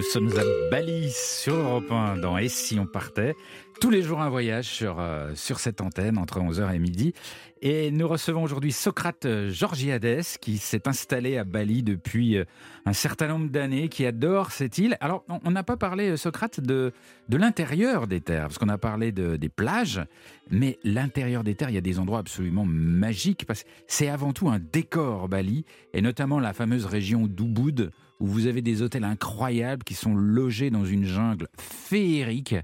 [0.00, 3.34] Nous sommes à Bali sur Europe 1 dans Et si on partait
[3.82, 7.12] tous les jours un voyage sur, euh, sur cette antenne entre 11h et midi.
[7.60, 12.44] Et nous recevons aujourd'hui Socrate Georgiades qui s'est installé à Bali depuis euh,
[12.86, 14.96] un certain nombre d'années, qui adore cette île.
[15.00, 16.92] Alors, on n'a pas parlé, euh, Socrate, de,
[17.28, 20.02] de l'intérieur des terres, parce qu'on a parlé de, des plages,
[20.50, 24.32] mais l'intérieur des terres, il y a des endroits absolument magiques, parce que c'est avant
[24.32, 29.04] tout un décor Bali, et notamment la fameuse région d'Ubud, où vous avez des hôtels
[29.04, 32.54] incroyables qui sont logés dans une jungle féerique.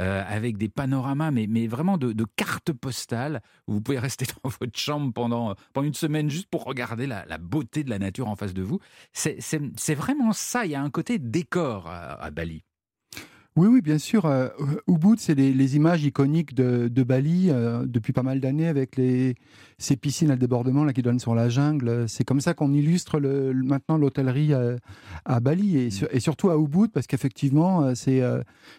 [0.00, 3.40] Euh, avec des panoramas, mais, mais vraiment de, cartes postales.
[3.68, 7.38] Où vous pouvez rester dans votre chambre pendant, pendant une semaine juste pour regarder la,
[7.38, 8.80] beauté de la nature en face de vous.
[9.12, 10.66] C'est vraiment ça.
[10.66, 12.64] Il y a un côté décor à Bali.
[13.56, 14.26] Oui, oui, bien sûr.
[14.26, 14.48] Euh,
[14.88, 19.36] Ubud, c'est les, images iconiques de, Bali euh, depuis pas mal d'années avec les,
[19.78, 22.08] ces piscines à débordement là, qui donnent sur la jungle.
[22.08, 24.54] C'est comme ça qu'on illustre le, maintenant l'hôtellerie
[25.24, 28.22] à, Bali et, et, surtout à Ubud parce qu'effectivement, euh, c'est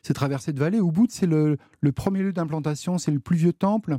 [0.03, 0.79] c'est traversé de vallée.
[0.79, 3.97] Ubud, c'est le, le, premier lieu d'implantation, c'est le plus vieux temple.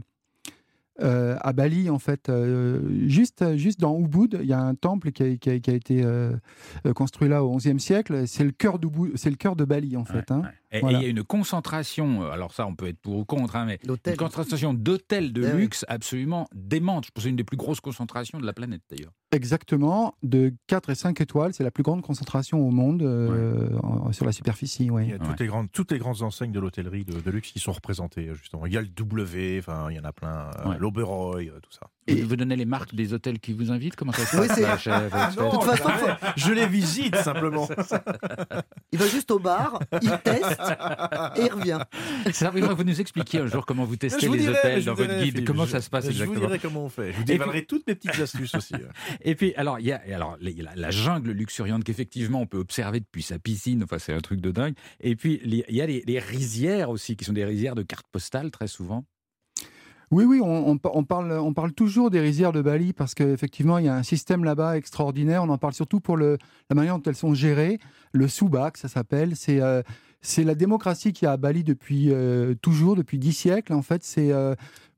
[1.01, 2.31] à Bali, en fait,
[3.07, 6.05] juste, juste dans Ubud, il y a un temple qui a, qui a, été
[6.95, 8.27] construit là au XIe siècle.
[8.27, 8.79] C'est le cœur
[9.15, 10.31] c'est le cœur de Bali, en fait.
[10.31, 10.43] Hein.
[10.73, 11.01] Et il Voilà.
[11.03, 13.79] y a une concentration, euh, alors ça on peut être pour ou contre, hein, mais
[13.87, 15.53] une concentration d'hôtels de oui.
[15.63, 17.07] luxe absolument démente.
[17.07, 19.13] Je pense que c'est une des plus grosses concentrations de la planète d'ailleurs.
[19.33, 24.11] Exactement, de 4 et 5 étoiles, c'est la plus grande concentration au monde euh, en-
[24.13, 24.85] sur la superficie.
[24.87, 25.09] Il Ouais.
[25.09, 25.35] y a toutes, Ouais.
[25.41, 28.67] les grandes, toutes les grandes enseignes de l'hôtellerie de, de luxe qui sont représentées, justement.
[28.67, 30.77] Il y a le W, enfin, il y en a plein, euh, Ouais.
[30.79, 31.89] l'Oberoi, euh, tout ça.
[32.09, 33.97] Et vous donnez les marques des hôtels qui vous invitent?
[33.97, 35.91] Comment ça se passe là, chef De toute façon,
[36.37, 37.69] je les visite simplement.
[38.93, 40.56] il va juste au bar, il teste
[41.37, 41.79] et il revient.
[42.33, 44.87] Ça vous nous expliquiez un jour comment vous testez Je vous les dirai, hôtels je
[44.87, 45.33] dans vous votre dirai, guide.
[45.35, 47.13] Philippe, Comment je- ça se passe Je vous exactement dirai comment on fait.
[47.13, 48.75] Je vous dévoilerai toutes mes petites astuces aussi.
[48.75, 48.81] ouais.
[49.23, 53.01] Et puis, alors, il y a alors, la, la jungle luxuriante qu'effectivement on peut observer
[53.01, 54.75] depuis sa piscine, enfin, c'est un truc de dingue.
[55.01, 58.07] Et puis, il y a les, les rizières aussi, qui sont des rizières de cartes
[58.11, 59.05] postales, très souvent.
[60.13, 63.13] Oui, oui, on, on pa- on parle, on parle toujours des rizières de Bali parce
[63.13, 65.43] qu'effectivement, il y a un système là-bas extraordinaire.
[65.43, 66.39] On en parle surtout pour le,
[66.71, 67.81] la manière dont elles sont gérées.
[68.13, 69.35] Le Subak, ça s'appelle.
[69.35, 69.83] C'est euh,
[70.27, 73.73] c'est la démocratie qui a à Bali depuis euh, toujours, depuis dix siècles.
[73.73, 74.55] En fait, c'est euh,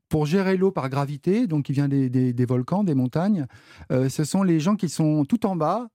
[0.09, 3.45] pour gérer l'eau par gravité, donc qui vient des, des- des volcans, des montagnes.
[3.91, 5.87] Euh, ce sont les gens qui sont tout en bas.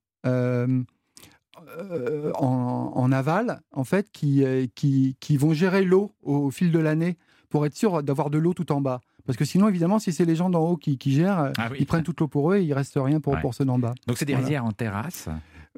[2.40, 4.44] en, en aval, en fait, qui,
[4.74, 7.16] qui, qui vont gérer l'eau au, fil de l'année
[7.48, 9.00] pour être sûr d'avoir de l'eau tout en bas.
[9.26, 11.78] Parce que sinon, évidemment, si c'est les gens d'en haut qui, qui gèrent, Ah oui.
[11.80, 13.40] ils prennent toute l'eau pour eux et il reste rien pour, Ouais.
[13.40, 13.94] pour ceux d'en bas.
[14.06, 14.46] Donc, c'est des Voilà.
[14.46, 15.28] rizières en terrasse.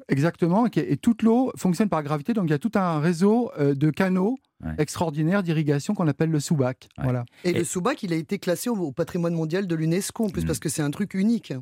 [0.09, 0.65] Exactement.
[0.75, 2.33] Et, toute l'eau fonctionne par gravité.
[2.33, 4.71] Donc, il y a tout un réseau euh, de canaux Ouais.
[4.79, 6.87] extraordinaires d'irrigation qu'on appelle le Soubac.
[6.97, 7.03] Ouais.
[7.03, 7.25] Voilà.
[7.43, 10.29] Et, Et- le Soubac, il a été classé au, au patrimoine mondial de l'UNESCO en
[10.29, 10.47] plus, Mm.
[10.47, 11.53] parce que c'est un truc unique.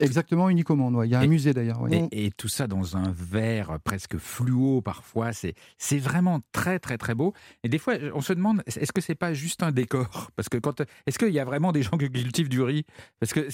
[0.00, 0.96] Exactement, unique au monde.
[0.96, 1.06] ouais.
[1.06, 1.80] Il y a un musée d'ailleurs.
[1.82, 2.08] ouais.
[2.10, 6.98] Et, et tout ça dans un verre presque fluo parfois, c'est c'est vraiment très très
[6.98, 7.32] très beau.
[7.62, 10.30] Et des fois, on se demande, est-ce que c'est pas juste un décor?
[10.36, 12.84] Parce que quand est-ce qu'il y a vraiment des gens qui cultivent du riz?
[13.20, 13.48] Parce que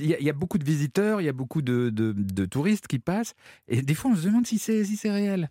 [0.00, 2.12] il y, a- il y a beaucoup de visiteurs, il y a beaucoup de, de-
[2.16, 3.34] de touristes qui passent,
[3.68, 5.50] et des fois on se demande si c'est si c'est réel.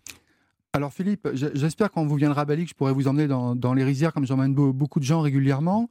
[0.72, 3.72] Alors Philippe, j'espère quand vous viendrez à Bali que je pourrai vous emmener dans, dans
[3.72, 5.88] les rizières comme j'emmène beau- beaucoup de gens régulièrement.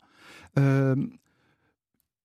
[0.59, 0.95] Euh,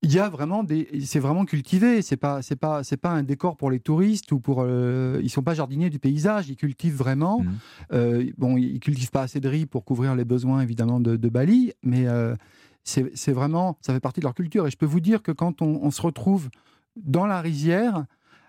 [0.03, 2.01] il y a vraiment des, c'est vraiment cultivé.
[2.03, 4.63] C'est pas, c'est pas, c'est pas un décor pour les touristes ou pour.
[4.63, 6.49] euh, ils sont pas jardiniers du paysage.
[6.49, 7.41] Ils cultivent vraiment.
[7.41, 7.59] Mhm.
[7.93, 11.29] Euh, bon, ils cultivent pas assez de riz pour couvrir les besoins évidemment de, de
[11.29, 12.35] Bali, mais euh,
[12.83, 14.67] c'est vraiment, ça fait partie de leur culture.
[14.67, 16.49] Et je peux vous dire que quand on, on se retrouve
[16.97, 18.05] dans la rizière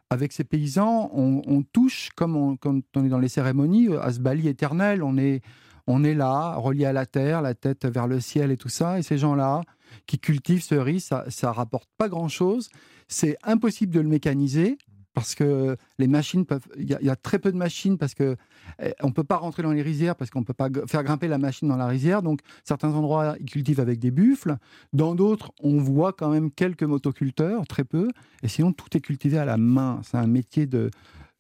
[0.10, 4.02] avec ces paysans, on, on touche, comme on, quand on est dans les cérémonies, euh,
[4.02, 5.04] à ce Bali éternel.
[5.04, 5.42] On est,
[5.86, 9.00] on est là, relié à la terre, la tête vers le ciel et tout ça.
[9.00, 9.62] Et ces gens-là
[10.06, 12.69] qui cultivent ce riz, ça, ça rapporte pas grand-chose.
[13.08, 14.77] C'est impossible de le mécaniser
[15.13, 16.65] parce que les machines peuvent.
[16.77, 18.38] Il y, a- il y a très peu de machines parce que
[18.82, 21.38] eh, on peut pas rentrer dans les rizières parce qu'on peut pas faire grimper la
[21.38, 22.21] machine dans la rizière.
[22.21, 24.56] Donc certains endroits ils cultivent avec des buffles.
[24.93, 28.08] Dans d'autres, on voit quand même quelques motoculteurs, très peu.
[28.41, 29.99] Et sinon, tout est cultivé à la main.
[30.04, 30.89] C'est un métier de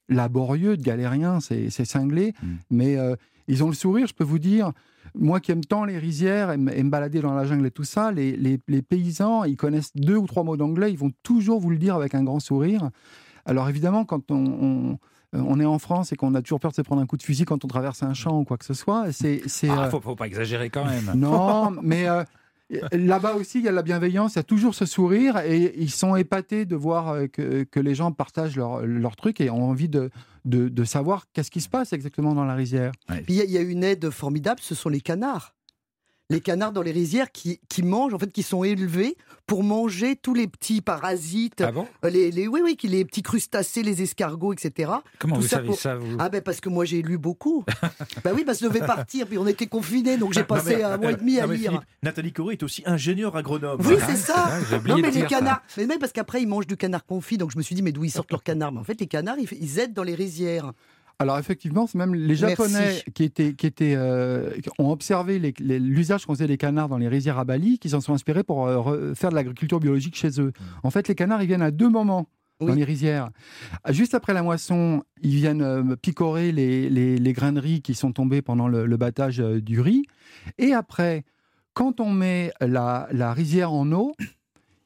[0.09, 2.33] laborieux, de galérien, c'est cinglé.
[2.43, 2.47] Mm.
[2.71, 3.15] Mais euh,
[3.47, 4.71] ils ont le sourire, je peux vous dire.
[5.15, 8.11] Moi qui aime tant les rizières et, me- balader dans la jungle et tout ça,
[8.11, 11.69] les, les- les paysans, ils connaissent deux ou trois mots d'anglais, ils vont toujours vous
[11.69, 12.89] le dire avec un grand sourire.
[13.45, 14.97] Alors évidemment, quand on, on-
[15.33, 17.23] on est en France et qu'on a toujours peur de se prendre un coup de
[17.23, 19.41] fusil quand on traverse un champ ou quoi que ce soit, c'est...
[19.47, 21.09] c'est, Ah, euh, faut, faut pas exagérer quand même.
[21.15, 22.23] non, mais euh,
[22.91, 25.91] là-bas aussi, il y a la bienveillance, il y a toujours ce sourire et ils
[25.91, 29.89] sont épatés de voir euh, que, les gens partagent leur, leur truc et ont envie
[29.89, 30.09] de,
[30.85, 32.91] savoir qu'est-ce qui se passe exactement dans la rizière.
[33.07, 35.55] Puis il y, y a une aide formidable, ce sont les canards.
[36.31, 39.15] Les canards dans les rizières qui, qui mangent, en fait, qui sont élevés
[39.47, 41.85] pour manger tous les petits parasites, Ah bon?
[42.05, 44.91] euh, les, les- oui, oui, les petits crustacés, les escargots, etc.
[45.19, 46.15] Comment Tout vous ça savez pour- ça vous?
[46.19, 47.65] Ah ben parce que moi j'ai lu beaucoup.
[48.23, 50.77] bah oui, parce que je devais partir, puis on était confinés, donc j'ai Non, passé
[50.77, 51.71] mais- un mois et demi à lire.
[51.71, 53.81] Philippe, Nathalie Corée est aussi ingénieure agronome.
[53.83, 54.49] Oui, Ah, c'est c'est ça.
[54.87, 55.61] Non, mais les canards.
[55.77, 57.37] Mais même parce qu'après, ils mangent du canard confit.
[57.37, 58.71] Donc je me suis dit, mais d'où ils sortent leurs canards?
[58.71, 60.71] Mais en fait, les canards, ils, ils aident dans les rizières.
[61.21, 62.37] Alors effectivement, c'est même les Merci.
[62.37, 67.07] Japonais qui, étaient, qui, étaient, euh, ont observé l'usage qu'on faisait des canards dans les
[67.07, 70.41] rizières à Bali, qui s'en sont inspirés pour euh, re- faire de l'agriculture biologique chez
[70.41, 70.51] eux.
[70.83, 72.27] En fait, les canards, ils viennent à deux moments
[72.59, 73.29] dans les rizières.
[73.89, 77.95] Juste après la moisson, ils viennent euh, picorer les, les, les grains de riz qui
[77.95, 80.03] sont tombés pendant le, le battage du riz.
[80.59, 81.23] Et après,
[81.73, 84.13] quand on met la, la rizière en eau,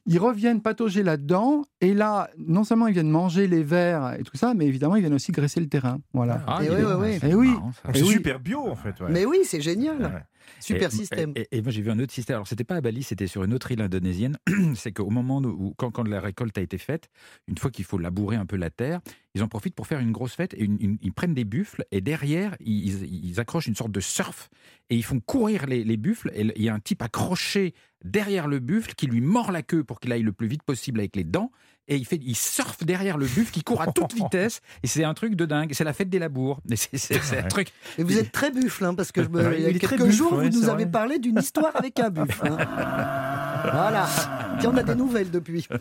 [0.06, 1.62] ils reviennent patauger là-dedans.
[1.80, 5.00] Et là, non seulement ils viennent manger les vers et tout ça, mais évidemment, ils
[5.00, 5.98] viennent aussi graisser le terrain.
[6.14, 6.42] Voilà.
[6.46, 7.18] Ah, Et dis oui, oui, oui.
[7.20, 7.48] c'est Eh oui.
[7.50, 7.90] marrant, ça.
[7.92, 8.98] C'est Eh super bio en fait.
[9.00, 9.08] ouais.
[9.10, 10.24] Mais oui, c'est génial.
[10.60, 11.32] Super Et- système.
[11.36, 12.34] Et, et moi, j'ai vu un autre système.
[12.36, 14.36] Alors, c'était pas à Bali, c'était sur une autre île indonésienne.
[14.74, 17.08] C'est qu'au moment où, quand, quand la récolte a été faite,
[17.48, 19.00] une fois qu'il faut labourer un peu la terre,
[19.34, 21.84] ils en profitent pour faire une grosse fête et une- une- ils prennent des buffles
[21.92, 24.48] et derrière, ils, ils- ils accrochent une sorte de surf
[24.90, 26.30] et ils font courir les, les buffles.
[26.34, 29.84] Et il y a un type accroché derrière le buffle qui lui mord la queue
[29.84, 31.50] pour qu'il aille le plus vite possible avec les dents.
[31.88, 35.04] Et il fait, il surfe derrière le buffle qui court à toute vitesse et c'est
[35.04, 35.70] un truc de dingue.
[35.72, 36.60] C'est la fête des labours.
[36.70, 37.68] Et C'est un truc.
[37.98, 39.78] Et vous êtes très buffle, hein, parce que je me- Ouais, il y a il
[39.78, 40.90] quelques buffle, jours, ouais, vous nous avez vrai.
[40.92, 42.46] parlé d'une histoire avec un buffle.
[42.48, 42.56] hein.
[43.72, 44.06] voilà.
[44.60, 45.66] Tiens, on a des nouvelles depuis.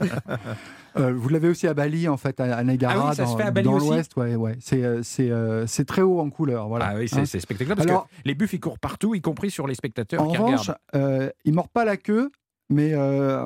[0.97, 3.37] Euh, vous l'avez aussi à Bali, en fait, à, Negara, Ah oui, ça se dans,
[3.37, 4.15] fait à Bali dans aussi l'ouest.
[4.15, 4.55] Ouais, ouais.
[4.61, 6.69] C'est, euh, c'est, euh, c'est très haut en couleur.
[6.69, 6.91] Voilà.
[6.91, 7.25] Ah oui, c'est Hein.
[7.25, 10.21] c'est spectaculaire parce Alors- que les buffles ils courent partout, y compris sur les spectateurs
[10.21, 10.77] En qui revanche, regardent.
[10.95, 12.31] euh, ils mordent pas la queue,
[12.69, 13.45] mais euh,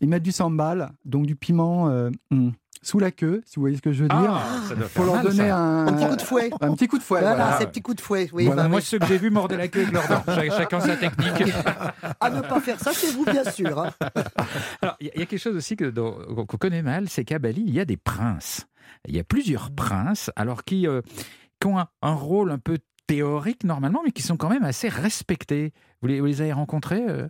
[0.00, 3.76] ils mettent du sambal, donc du piment euh, hum, sous la queue, si vous voyez
[3.76, 5.56] ce que je veux dire, Ah, ça doit pour faire leur mal, donner ça.
[5.58, 6.50] un, Un petit coup de fouet.
[6.62, 7.20] un petit coup de fouet.
[7.20, 7.58] Voilà, voilà.
[7.58, 8.30] ces petits coups de fouet.
[8.32, 8.84] Oui, Voilà, bah Moi, oui.
[8.84, 10.24] ceux que j'ai vus mordaient la queue avec leurs dents.
[10.24, 11.52] Ch- Chacun sa technique.
[12.20, 13.78] À ne pas faire ça chez vous, bien sûr.
[13.82, 13.90] hein.
[14.82, 17.08] Alors, il y, a- il y a quelque chose aussi que- dont- qu'on connaît mal,
[17.10, 18.66] c'est qu'à Bali, il y a des princes.
[19.06, 21.02] Il y a plusieurs princes, alors qui, euh,
[21.60, 24.88] qui ont un, un rôle un peu théorique normalement, mais qui sont quand même assez
[24.88, 25.72] respectés.
[26.00, 27.28] Vous les, vous les avez rencontrés euh?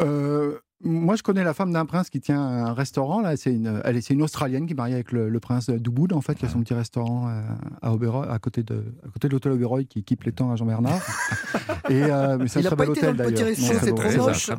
[0.00, 3.20] Euh, moi, je connais la femme d'un prince qui tient un restaurant.
[3.20, 5.70] Là, c'est une, elle est, c'est une Australienne qui est mariée avec le, le prince
[5.70, 7.42] d'Ubud, en fait, qui a son petit restaurant euh,
[7.82, 10.56] à Oberoi, à côté de, à côté de l'hôtel Oberoi, qui équipe les temps à
[10.56, 11.00] Jean Bernard.
[11.88, 13.80] Et euh, mais c'est Il un a très pas bel hôtel le petit d'ailleurs.
[13.80, 14.50] c'est trop moche.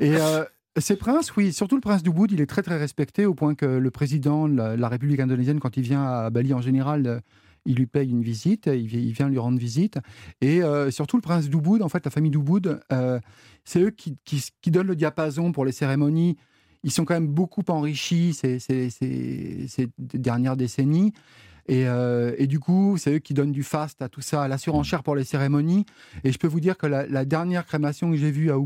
[0.00, 0.44] Et euh,
[0.78, 3.66] ces princes, oui, surtout le prince d'Ubud, il est très très respecté au point que
[3.66, 7.20] le président de la, la République indonésienne, quand il vient à Bali en général, euh,
[7.66, 9.98] il lui paye une visite, il, vi- il vient lui rendre visite.
[10.40, 13.20] Et euh, surtout le prince d'Ubud, en fait, la famille d'Ubud, euh,
[13.64, 16.36] c'est eux qui, qui, qui donnent le diapason pour les cérémonies.
[16.82, 21.12] Ils sont quand même beaucoup enrichis ces, ces, ces- ces dernières décennies.
[21.68, 24.48] Et, euh, et du coup, c'est eux qui donnent du fast à tout ça, à
[24.48, 25.84] la surenchère pour les cérémonies.
[26.24, 28.56] Et je peux vous dire que la, la dernière crémation que j'ai vue à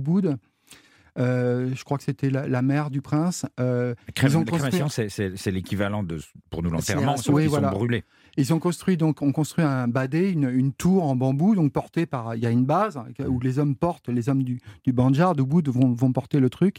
[1.18, 3.46] euh, je crois que c'était la, la mère du prince.
[3.60, 6.18] euh, La crème- Ils ont la construit- crémation, c'est- l'équivalent de,
[6.50, 7.70] pour nous, l'enterrement, sauf oui, qu'ils voilà.
[7.70, 8.04] sont brûlés.
[8.36, 12.06] Ils ont construit donc on construit un badé, une, une tour en bambou, donc portée
[12.06, 12.34] par.
[12.34, 15.34] Il y a une base hein, où les hommes portent, les hommes du, du Banjar,
[15.34, 16.78] d'Ubud vont, vont porter le truc.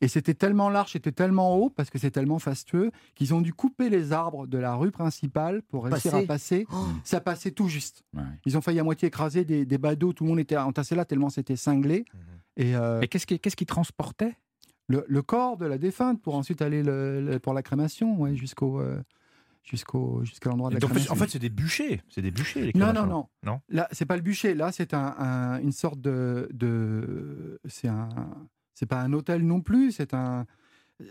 [0.00, 3.54] Et c'était tellement large, c'était tellement haut, parce que c'est tellement fastueux, qu'ils ont dû
[3.54, 6.24] couper les arbres de la rue principale pour réussir Passer.
[6.24, 6.66] à passer.
[6.72, 6.84] Oh.
[7.04, 8.02] Ça passait tout juste.
[8.14, 8.22] Ouais.
[8.44, 11.04] Ils ont failli à moitié écraser des, des badauds, tout le monde était entassé là
[11.04, 12.04] tellement c'était cinglé.
[12.56, 14.34] Et euh, Et qu'est-ce qui, qu'est-ce qui transportait?
[14.88, 18.34] le, le corps de la défunte pour ensuite aller le- le- pour la crémation, ouais,
[18.36, 19.00] jusqu'au euh,
[19.62, 21.14] jusqu'au jusqu'à l'endroit de la Donc, en fait- crémation.
[21.14, 22.00] en fait, c'est des bûchers.
[22.08, 24.54] C'est des bûchers, les non, non, non, Non Là, c'est pas le bûcher.
[24.54, 28.08] Là, c'est un, un- une sorte de, de c'est un,
[28.74, 29.92] c'est pas un hôtel non plus.
[29.92, 30.46] C'est un,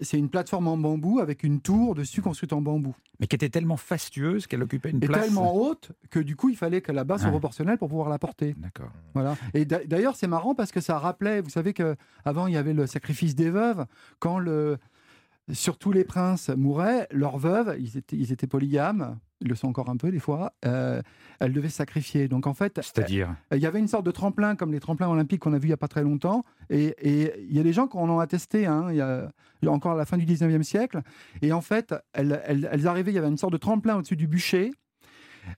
[0.02, 2.96] c'est une plateforme en bambou avec une tour dessus construite en bambou.
[3.20, 5.26] Mais qui était tellement fastueuse qu'elle occupait une Et place.
[5.26, 7.34] tellement haute que du coup, il fallait que la base soit Ouais.
[7.34, 8.56] proportionnelle pour pouvoir la porter.
[8.58, 8.92] D'accord.
[9.14, 9.36] Voilà.
[9.54, 12.58] Et d'a- d'ailleurs, c'est marrant parce que ça rappelait, vous savez que avant il y
[12.58, 13.86] avait le sacrifice des veuves
[14.20, 14.78] quand le
[15.52, 19.90] surtout les princes mouraient, leurs veuves, ils étaient, ils étaient polygames, ils le sont encore
[19.90, 21.02] un peu des fois, euh,
[21.40, 22.28] elles devaient se sacrifier.
[22.28, 25.42] Donc en fait, C'est-à-dire il y avait une sorte de tremplin comme les tremplins olympiques
[25.42, 26.44] qu'on a vu il n'y a pas très longtemps.
[26.70, 29.66] Et il y a des gens qui en ont attesté, hein, il, y a, il
[29.66, 31.02] y a encore à la fin du 19e siècle.
[31.42, 34.16] Et en fait, elles, elles- elles arrivaient, il y avait une sorte de tremplin au-dessus
[34.16, 34.72] du bûcher.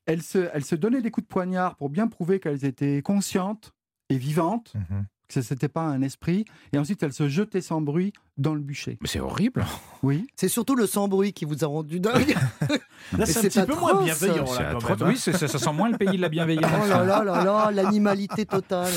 [0.06, 3.74] Elles se, elles se donnaient des coups de poignard pour bien prouver qu'elles étaient conscientes
[4.10, 5.06] et vivantes, Mhm.
[5.40, 6.46] N'était pas un esprit.
[6.74, 8.98] Et ensuite, elles se jetaient sans bruit dans le bûcher.
[9.02, 9.64] Mais c'est horrible.
[10.02, 10.26] Oui.
[10.36, 12.36] C'est surtout le sans-bruit qui vous a rendu dingue.
[13.18, 14.46] Là, c'est un petit peu moins bienveillant.
[14.48, 14.90] C'est là, quand atroce.
[15.00, 15.12] même, hein.
[15.12, 16.72] Oui, c'est- ça, ça sent moins le pays de la bienveillance.
[16.84, 18.92] Oh là là là là, l'animalité totale.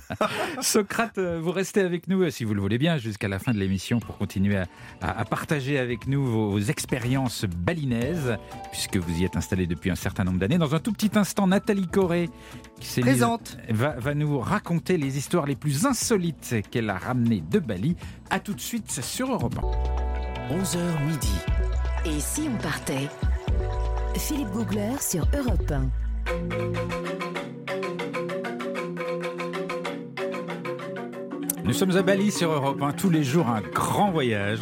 [0.60, 3.52] Socrate, euh, vous restez avec nous, euh, si vous le voulez bien, jusqu'à la fin
[3.52, 4.66] de l'émission pour continuer à,
[5.00, 8.36] à- à partager avec nous vos, vos expériences balinaises,
[8.72, 10.58] puisque vous y êtes installé depuis un certain nombre d'années.
[10.58, 12.30] Dans un tout petit instant, Nathalie Corré,
[12.80, 13.56] qui s'est mise- Présente.
[13.70, 17.96] va, va nous raconter les histoires les plus insolites qu'elle a ramenées de Bali.
[18.30, 19.54] À tout de suite sur Europe
[20.50, 20.54] 1.
[20.54, 21.32] 11h midi.
[22.04, 23.08] Et si on partait?
[24.16, 26.96] Philippe Googler sur Europe 1.
[31.64, 34.60] Nous sommes à Bali sur Europe 1, tous les jours un grand voyage,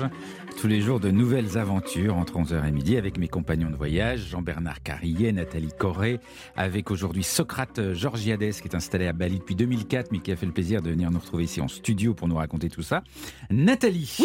[0.57, 4.29] tous les jours de nouvelles aventures entre 11h et midi avec mes compagnons de voyage,
[4.31, 6.21] Jean-Bernard Carillet, Nathalie Corré,
[6.57, 10.47] avec aujourd'hui Socrate Georgiades qui est installé à Bali depuis 2004 mais qui a fait
[10.47, 13.03] le plaisir de venir nous retrouver ici en studio pour nous raconter tout ça.
[13.51, 14.19] Nathalie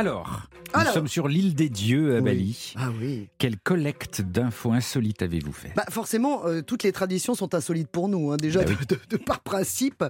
[0.00, 2.22] alors, nous sommes sur l'île des dieux à Oui.
[2.24, 2.74] Bali.
[2.76, 3.28] Ah oui.
[3.38, 5.72] Quelle collecte d'infos insolites avez-vous fait?
[5.74, 9.00] Bah forcément, euh, toutes les traditions sont insolites pour nous, hein, déjà Bah de, de-
[9.08, 10.04] de par principe.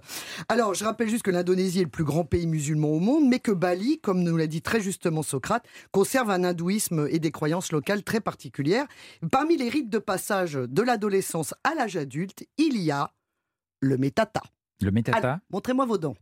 [0.48, 3.38] Alors, je rappelle juste que l'Indonésie est le plus grand pays musulman au monde, mais
[3.38, 7.70] que Bali, comme nous l'a dit très justement Socrate, conserve un hindouisme et des croyances
[7.72, 8.86] locales très particulières.
[9.30, 13.12] Parmi les rites de passage de l'adolescence à l'âge adulte, il y a
[13.80, 14.42] le metata.
[14.82, 15.40] Le métata?
[15.50, 16.16] Montrez-moi vos dents.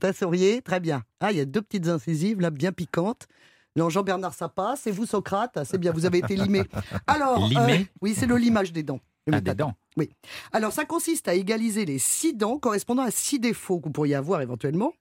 [0.00, 0.62] T'as sourié?
[0.62, 1.02] Très bien.
[1.20, 3.26] Ah, il y a deux petites incisives là, bien piquantes.
[3.76, 4.86] Non, Jean-Bernard, ça passe.
[4.86, 6.62] Et vous, Socrate, c'est bien, vous avez été limé.
[7.06, 7.86] Alors, euh, Limé?
[8.02, 9.00] oui, c'est le limage des dents.
[9.30, 9.74] Ah, des dents.
[10.52, 14.14] Alors, ça consiste à égaliser les six dents correspondant à six défauts que vous pourriez
[14.14, 14.92] avoir éventuellement.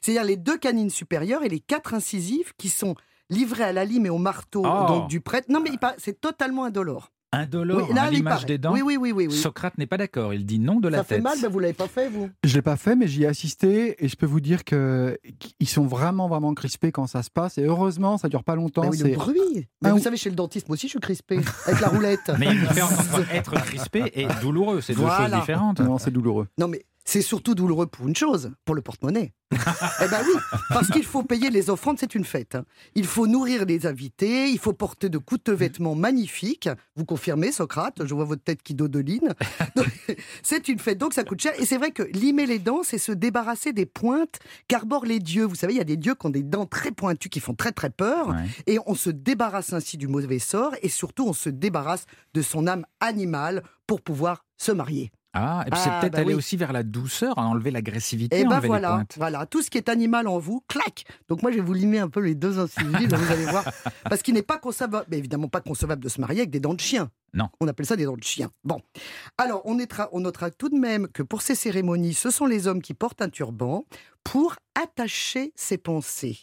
[0.00, 2.94] C'est-à-dire les deux canines supérieures et les quatre incisives qui sont
[3.30, 4.86] livré à la lime et au marteau Oh.
[4.86, 5.46] donc du prêtre.
[5.50, 7.10] Non, mais c'est totalement indolore.
[7.32, 8.72] Indolore, Oui, là, l'image des dents.
[8.72, 9.28] Oui, oui, oui, oui.
[9.28, 9.32] oui.
[9.36, 10.34] Socrate n'est pas d'accord.
[10.34, 11.18] Il dit non de la Ça tête.
[11.18, 13.26] fait mal, ben vous l'avez pas fait, vous Je l'ai pas fait, mais j'y ai
[13.28, 17.30] assisté et je peux vous dire que qu'ils sont vraiment vraiment crispés quand ça se
[17.30, 17.56] passe.
[17.58, 18.82] Et heureusement, ça dure pas longtemps.
[18.82, 19.36] Ben oui, le c'est- bruit.
[19.82, 22.32] Mais Ah, vous savez, chez le dentiste, moi aussi, je suis crispé avec la roulette.
[22.38, 24.80] Mais il y a une différence entre être crispé et douloureux.
[24.80, 25.28] C'est deux Voilà.
[25.30, 25.80] choses différentes.
[25.80, 26.48] Non, c'est douloureux.
[26.58, 29.32] Non, mais c'est surtout douloureux pour une chose, pour le porte-monnaie.
[29.52, 32.56] eh ben oui, parce qu'il faut payer les offrandes, c'est une fête.
[32.94, 36.68] Il faut nourrir les invités, il faut porter de coûteux vêtements magnifiques.
[36.94, 39.34] Vous confirmez, Socrate Je vois votre tête qui dodeline.
[40.44, 41.52] C'est une fête, donc ça coûte cher.
[41.58, 45.44] Et c'est vrai que limer les dents, c'est se débarrasser des pointes qu'arborent les dieux.
[45.44, 47.54] Vous savez, il y a des dieux qui ont des dents très pointues, qui font
[47.54, 48.28] très très peur.
[48.28, 48.36] Ouais.
[48.66, 52.66] Et on se débarrasse ainsi du mauvais sort, et surtout on se débarrasse de son
[52.66, 55.10] âme animale pour pouvoir se marier.
[55.32, 56.34] Ah, et puis c'est Ah, peut-être bah aller oui.
[56.34, 59.14] aussi vers la douceur, enlever l'agressivité, Et ben enlever les voilà, pointes.
[59.16, 61.04] voilà, tout ce qui est animal en vous, clac.
[61.28, 63.64] Donc moi je vais vous limer un peu les deux incisives, vous allez voir,
[64.10, 66.74] parce qu'il n'est pas concevable, mais évidemment pas concevable de se marier avec des dents
[66.74, 67.10] de chien.
[67.32, 67.48] Non.
[67.60, 68.50] On appelle ça des dents de chien.
[68.64, 68.80] Bon,
[69.38, 72.66] alors on notera, on notera tout de même que pour ces cérémonies, ce sont les
[72.66, 73.84] hommes qui portent un turban
[74.24, 76.38] pour attacher ses pensées,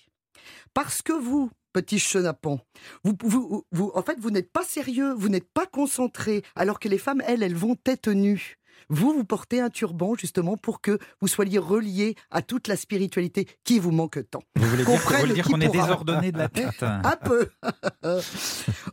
[0.73, 1.49] parce que vous.
[1.73, 2.59] Petit chenapan,
[3.03, 6.87] vous, vous, vous- en fait, vous n'êtes pas sérieux, vous n'êtes pas concentré, alors que
[6.89, 8.55] les femmes, elles, elles vont tête nue.
[8.89, 13.47] Vous, vous portez un turban justement pour que vous soyez relié à toute la spiritualité
[13.63, 14.43] qui vous manque tant.
[14.55, 14.83] Vous voulez
[15.33, 17.49] dire, qu'on est désordonné de la tête Un peu.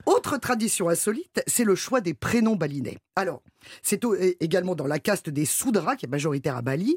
[0.07, 2.99] Autre tradition insolite, c'est le choix des prénoms balinais.
[3.17, 3.43] Alors,
[3.83, 4.05] c'est
[4.41, 6.97] également dans la caste des Soudras, qui est majoritaire à Bali.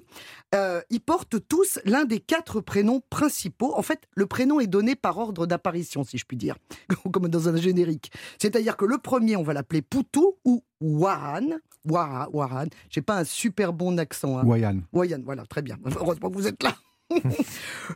[0.56, 3.74] Euh, ils portent tous l'un des quatre prénoms principaux.
[3.76, 6.56] En fait, le prénom est donné par ordre d'apparition, si je puis dire,
[7.12, 8.12] comme dans un générique.
[8.40, 11.60] C'est-à-dire que le premier, on va l'appeler Poutou ou Waran.
[11.86, 12.66] Wara, Waran.
[12.90, 14.38] J'ai pas un super bon accent.
[14.38, 14.44] hein.
[14.46, 14.82] Wayan.
[14.94, 15.78] Wayan, voilà, très bien.
[15.86, 16.76] Heureusement que vous êtes là.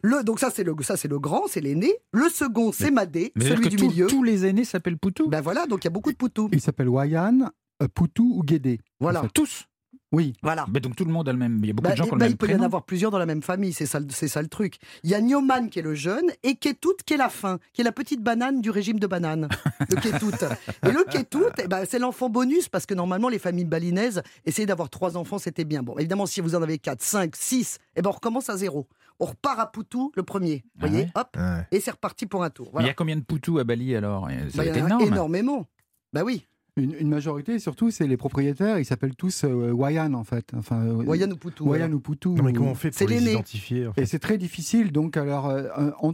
[0.03, 1.91] le, donc ça c'est le ça c'est le grand, c'est l'aîné.
[2.13, 4.07] Le second c'est Madé, Mais celui du milieu.
[4.07, 5.27] tous les aînés s'appellent Poutou?
[5.27, 6.49] Ben voilà, donc il y a beaucoup de poutous.
[6.53, 7.49] Il s'appelle Wayan,
[7.83, 8.79] euh, Poutou ou Guédé.
[9.01, 9.29] Voilà, en fait.
[9.33, 9.65] Tous
[10.11, 10.33] Oui.
[10.43, 10.65] voilà.
[10.73, 11.59] Mais donc tout le monde a le même.
[11.61, 12.65] Il y a beaucoup Ben, de gens qui ont le il peut y en prénom.
[12.65, 14.75] avoir plusieurs dans la même famille, c'est ça, le- c'est ça le truc.
[15.03, 17.81] Il y a Nyoman qui est le jeune et Ketout qui est la fin, qui
[17.81, 19.47] est la petite banane du régime de banane.
[19.89, 20.31] Le Ketout.
[20.87, 24.65] Et le Ketout, eh ben, c'est l'enfant bonus parce que normalement les familles balinaises essayaient
[24.65, 25.81] d'avoir trois enfants, c'était bien.
[25.83, 28.87] Bon, évidemment, si vous en avez quatre, cinq, six, eh ben, on recommence à zéro.
[29.19, 30.63] On repart à Poutou le premier.
[30.81, 31.11] Ah voyez, ouais?
[31.15, 31.65] Hop, Ouais.
[31.71, 32.65] et c'est reparti pour un tour.
[32.67, 32.87] Mais Il Voilà.
[32.87, 34.27] y a combien de Poutous à Bali alors?
[34.27, 35.01] Ça Bah, il y en a énorme.
[35.03, 35.67] énormément.
[36.11, 38.79] Bah oui, Une, une majorité, surtout, c'est les propriétaires.
[38.79, 40.51] Ils s'appellent tous euh, Wayan, en fait.
[40.55, 41.65] Enfin, Wayan ou Poutou.
[41.67, 42.33] Wayan ou Poutou.
[42.35, 44.93] Non, mais comment on fait pour les identifier en fait Et c'est très difficile.
[44.93, 45.67] Donc, alors, euh,
[45.99, 46.13] en-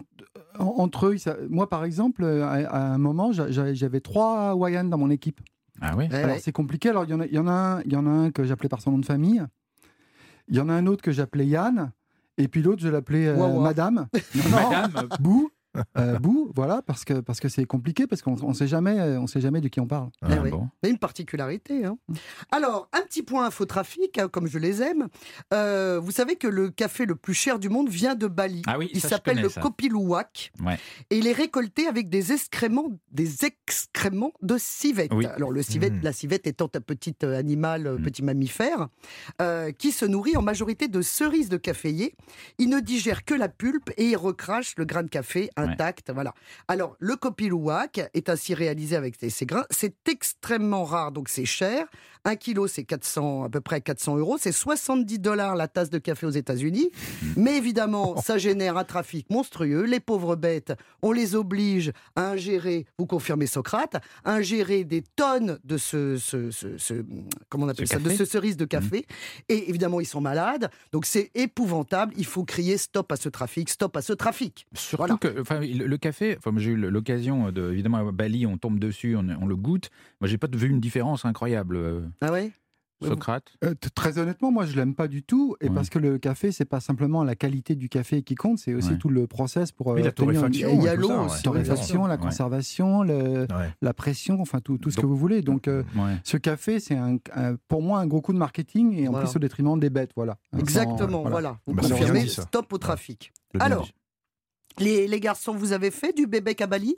[0.58, 1.16] en- entre eux,
[1.50, 5.12] moi, par exemple, euh, à, à un moment, j'a- j'a- j'avais trois Wayan dans mon
[5.12, 5.42] équipe.
[5.80, 6.40] Ah oui Alors, ouais.
[6.40, 6.90] c'est compliqué.
[6.90, 8.32] Alors, il y, en a, il y, en a un- il y en a un
[8.32, 9.44] que j'appelais par son nom de famille.
[10.48, 11.92] Il y en a un autre que j'appelais Yann.
[12.40, 13.60] Et puis l'autre, je l'appelais euh.
[13.60, 14.08] Madame.
[14.36, 15.50] Non, Madame, Bou.
[15.98, 19.20] Euh, Bou, voilà, parce que parce que c'est compliqué, parce qu'on on sait jamais, euh,
[19.20, 20.10] on sait jamais de qui on parle.
[20.22, 20.50] Ah, Eh oui.
[20.52, 20.68] bon.
[20.84, 21.86] C'est une particularité.
[21.86, 21.98] hein.
[22.52, 25.08] Alors, un petit point infotrafic, hein, comme je les aime.
[25.54, 28.62] Euh, vous savez que le café le plus cher du monde vient de Bali.
[28.68, 29.62] Ah oui, il s'appelle le ça.
[29.62, 30.52] Kopi Luwak.
[30.66, 30.78] Ouais.
[31.10, 35.14] Et il est récolté avec des excréments, des excréments de civette.
[35.14, 35.26] Oui.
[35.26, 36.02] Alors, le civette, Mmh.
[36.04, 38.02] la civette étant un petit euh, animal, Mmh.
[38.04, 38.88] petit mammifère,
[39.42, 42.16] euh, qui se nourrit en majorité de cerises de caféier.
[42.58, 45.50] Il ne digère que la pulpe et il recrache le grain de café
[46.68, 49.66] Alors, le copilouac est ainsi réalisé avec ces grains.
[49.70, 51.88] C'est extrêmement rare, donc c'est cher.
[52.30, 54.36] Un kilo, c'est 400, à peu près 400 euros.
[54.38, 56.90] C'est 70 dollars la tasse de café aux États-Unis.
[57.38, 59.86] Mais évidemment, ça génère un trafic monstrueux.
[59.86, 65.58] Les pauvres bêtes, on les oblige à ingérer, vous confirmez Socrate, à ingérer des tonnes
[65.64, 67.06] de ce, ce, ce- ce-
[67.48, 69.06] comment on appelle ça, de ce cerise de café.
[69.48, 70.70] Et évidemment, ils sont malades.
[70.92, 72.14] Donc c'est épouvantable.
[72.18, 74.68] Il faut crier stop à ce trafic, stop à ce trafic.
[74.74, 75.18] Surtout Voilà.
[75.18, 79.16] que enfin, le café, enfin, j'ai eu l'occasion de, évidemment, à Bali, on tombe dessus,
[79.16, 79.90] on, on le goûte.
[80.20, 82.52] Moi, j'ai pas vu une différence incroyable, euh, Ah ouais?
[83.00, 83.52] Oui, Socrate?
[83.64, 85.76] Euh, très honnêtement, moi, je l'aime pas du tout, et Ouais.
[85.76, 88.94] parce que le café, c'est pas simplement la qualité du café qui compte, c'est aussi
[88.94, 88.98] Ouais.
[88.98, 90.70] tout le process pour euh, la torréfaction.
[90.74, 91.28] Il y a l'eau ouais.
[91.44, 92.20] torréfaction, la Ouais.
[92.22, 93.72] conservation, le- Ouais.
[93.84, 95.44] la pression, enfin tout, tout ce que vous voulez.
[95.44, 96.16] Donc, euh, Ouais.
[96.24, 99.28] ce café, c'est un, un- pour moi un gros coup de marketing et en Voilà.
[99.28, 100.38] plus au détriment des bêtes, voilà.
[100.52, 101.60] Sans- Exactement, voilà.
[101.68, 103.32] Vous Bah, confirmez, dit, stop au trafic.
[103.54, 103.88] Le Alors.
[104.80, 106.96] Les, les garçons, vous avez fait du bébé à Bali?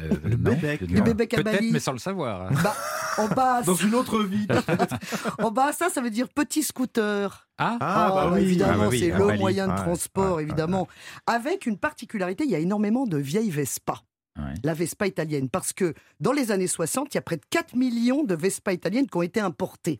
[0.00, 0.50] Euh, Le non.
[0.50, 1.70] Le à Peut-être, Bali.
[1.72, 2.50] mais sans le savoir.
[2.62, 2.74] bah,
[3.18, 4.46] En bas, Dans une autre vie.
[5.38, 7.48] en bas, ça, ça veut dire petit scooter.
[7.58, 8.42] Ah, Ah, Oh, bah oui.
[8.42, 9.38] évidemment, Ah bah oui, c'est le Bali.
[9.40, 10.86] moyen de transport, évidemment.
[11.26, 14.00] Avec une particularité, il y a énormément de vieilles Vespa.
[14.38, 14.52] Ouais.
[14.64, 15.48] La Vespa italienne.
[15.48, 18.74] Parce que dans les années 60, il y a près de 4 millions de Vespa
[18.74, 19.98] italiennes qui ont été importées.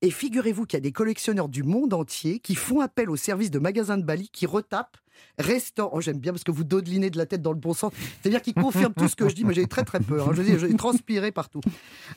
[0.00, 3.50] Et figurez-vous qu'il y a des collectionneurs du monde entier qui font appel au service
[3.50, 4.96] de magasins de Bali qui retapent
[5.38, 5.90] restaurant.
[5.94, 7.92] Oh, j'aime bien parce que vous dodelinez de la tête dans le bon sens.
[8.22, 10.28] C'est-à-dire qu'il confirme tout ce que je dis, mais j'ai très très peur.
[10.28, 10.32] hein.
[10.34, 11.60] Je veux dire, j'ai transpiré partout.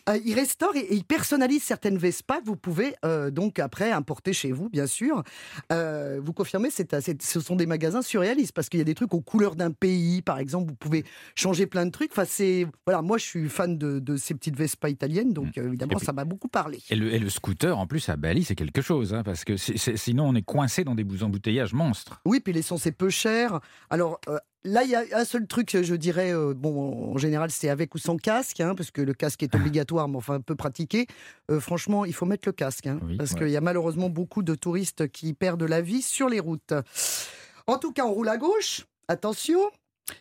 [0.09, 3.91] Euh, il restaure et, et il personnalise certaines Vespa que vous pouvez euh, donc après
[3.91, 5.23] importer chez vous, bien sûr.
[5.71, 8.95] Euh, vous confirmez, c'est, c'est- ce sont des magasins surréalistes parce qu'il y a des
[8.95, 10.69] trucs aux couleurs d'un pays, par exemple.
[10.69, 12.11] Vous pouvez changer plein de trucs.
[12.11, 15.67] Enfin, c'est voilà, moi je suis fan de, de ces petites Vespa italiennes, donc euh,
[15.67, 16.79] évidemment puis- ça m'a beaucoup parlé.
[16.89, 19.57] Et le, et le scooter, en plus, à Bali, c'est quelque chose, hein, parce que
[19.57, 22.21] c'est- sinon on est coincé dans des embouteillages monstres.
[22.25, 23.59] Oui, puis l'essence est peu chère.
[23.89, 27.51] Alors euh, là, il y a un seul truc, je dirais, euh, bon, en général,
[27.51, 30.55] c'est avec ou sans casque, hein, parce que le casque est obligatoire, mais enfin peu
[30.55, 31.07] pratiqué.
[31.51, 33.39] Euh, franchement, il faut mettre le casque, hein, Oui, parce ouais.
[33.39, 36.73] qu'il y a malheureusement beaucoup de touristes qui perdent la vie sur les routes.
[37.67, 39.59] En tout cas, on roule à gauche, attention.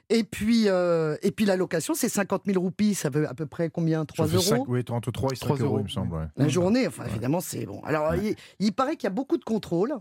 [0.08, 3.46] Et puis, euh, et puis la location, c'est 50 000 roupies, ça veut à peu
[3.46, 4.04] près combien?
[4.04, 4.64] 3 Ça fait euros?
[4.68, 5.78] Oui, entre 3 et 5 3 euros, euros.
[5.78, 6.12] il me semble.
[6.16, 6.24] ouais.
[6.36, 7.80] la journée, enfin évidemment, c'est bon.
[7.84, 9.94] Alors, il, il paraît qu'il y a beaucoup de contrôles.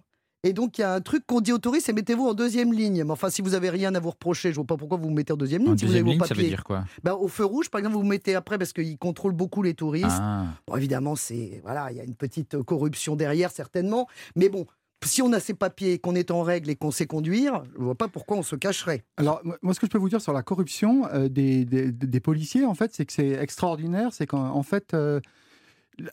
[0.45, 2.71] Et donc, il y a un truc qu'on dit aux touristes, c'est mettez-vous en deuxième
[2.71, 3.03] ligne.
[3.03, 5.09] Mais enfin, si vous avez rien à vous reprocher, je vois pas pourquoi vous vous
[5.13, 5.71] mettez en deuxième ligne.
[5.73, 6.85] En si vous avez deuxième vos ligne, ça veut dire quoi?
[7.03, 9.73] Ben, au feu rouge, par exemple, vous vous mettez après parce qu'ils contrôlent beaucoup les
[9.73, 10.05] touristes.
[10.11, 10.45] Ah.
[10.67, 14.07] Bon, évidemment, c'est voilà, il y a une petite corruption derrière, certainement.
[14.35, 14.67] Mais bon,
[15.03, 17.95] si on a ses papiers, qu'on est en règle et qu'on sait conduire, je vois
[17.95, 19.03] pas pourquoi on se cacherait.
[19.17, 21.91] Alors, moi, moi, ce que je peux vous dire sur la corruption euh, des, des-
[21.91, 24.13] des policiers, en fait, c'est que c'est extraordinaire.
[24.13, 25.19] C'est qu'en en fait, euh,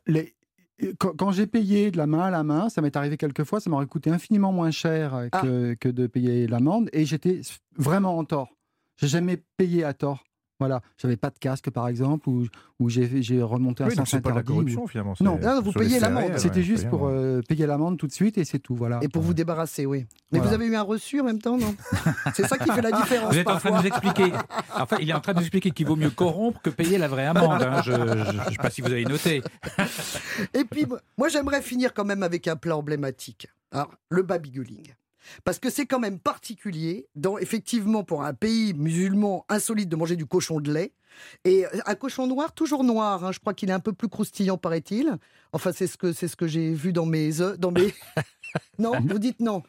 [0.06, 0.34] les-
[0.98, 3.60] quand, quand j'ai payé de la main à la main, ça m'est arrivé quelques fois,
[3.60, 7.40] ça m'aurait coûté infiniment moins cher euh, que, que de payer l'amende, et j'étais
[7.76, 8.50] vraiment en tort.
[8.96, 10.24] J'ai jamais payé à tort.
[10.62, 12.46] Voilà, j'avais pas de casque par exemple, ou,
[12.78, 15.14] ou j'ai remonté un Oui, donc sens c'est pas de la ou- finalement.
[15.20, 15.38] Non.
[15.44, 16.30] Ah, vous payez l'amende.
[16.32, 18.74] ouais, C'était juste pour euh, payer l'amende tout de suite et c'est tout.
[18.74, 18.98] Voilà.
[19.02, 20.06] Et pour vous débarrasser, oui.
[20.30, 20.48] Mais Voilà.
[20.48, 21.74] vous avez eu un reçu en même temps, non?
[22.34, 23.32] C'est ça qui fait la différence.
[23.32, 24.32] Vous êtes en train de nous expliquer.
[24.74, 27.08] Enfin, il est en train de nous expliquer qu'il vaut mieux corrompre que payer la
[27.08, 27.62] vraie amende.
[27.62, 27.82] hein.
[27.84, 29.42] Je ne sais pas si vous avez noté.
[30.54, 30.86] Et puis,
[31.18, 33.48] moi- j'aimerais finir quand même avec un plat emblématique.
[33.70, 34.92] Alors, le babyguling.
[35.44, 37.06] Parce que c'est quand même particulier,
[37.40, 40.92] effectivement, pour un pays musulman insolite de manger du cochon de lait.
[41.44, 43.24] Et euh, un cochon noir, toujours noir.
[43.24, 43.32] hein.
[43.32, 45.16] je crois qu'il est un peu plus croustillant, paraît-il.
[45.52, 47.40] Enfin, c'est ce que, ce que j'ai vu dans mes...
[47.40, 47.92] œufs- Dans mes...
[48.78, 49.62] non, vous dites non.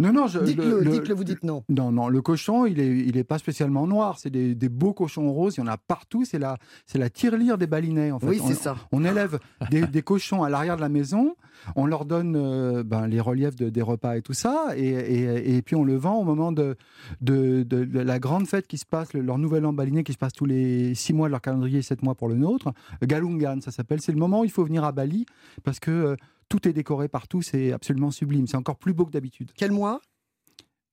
[0.00, 1.62] Non, non, je, Dites-le, le- le- dites-le, vous dites non.
[1.68, 4.18] Non, non, le cochon, il est, il est pas spécialement noir.
[4.18, 5.56] C'est des, des beaux cochons roses.
[5.56, 6.24] Il y en a partout.
[6.24, 8.26] C'est la, c'est la tirelire des balinais, en fait.
[8.26, 8.76] Oui, On- c'est ça.
[8.92, 9.38] On élève
[9.70, 11.36] des, des cochons à l'arrière de la maison,
[11.76, 15.56] on leur donne euh, ben, les reliefs de- des repas et tout ça, et, et-
[15.56, 16.76] et puis on le vend au moment de,
[17.20, 20.12] de, de- de la grande fête qui se passe, le- leur nouvel an baliné qui
[20.12, 22.72] se passe tous les six mois de leur calendrier, sept mois pour le nôtre.
[23.02, 24.00] Galungan, ça s'appelle.
[24.00, 25.26] C'est le moment où il faut venir à Bali
[25.64, 26.16] parce que euh,
[26.50, 28.46] tout est décoré partout, c'est absolument sublime.
[28.46, 29.52] C'est encore plus beau que d'habitude.
[29.56, 30.02] Quel mois?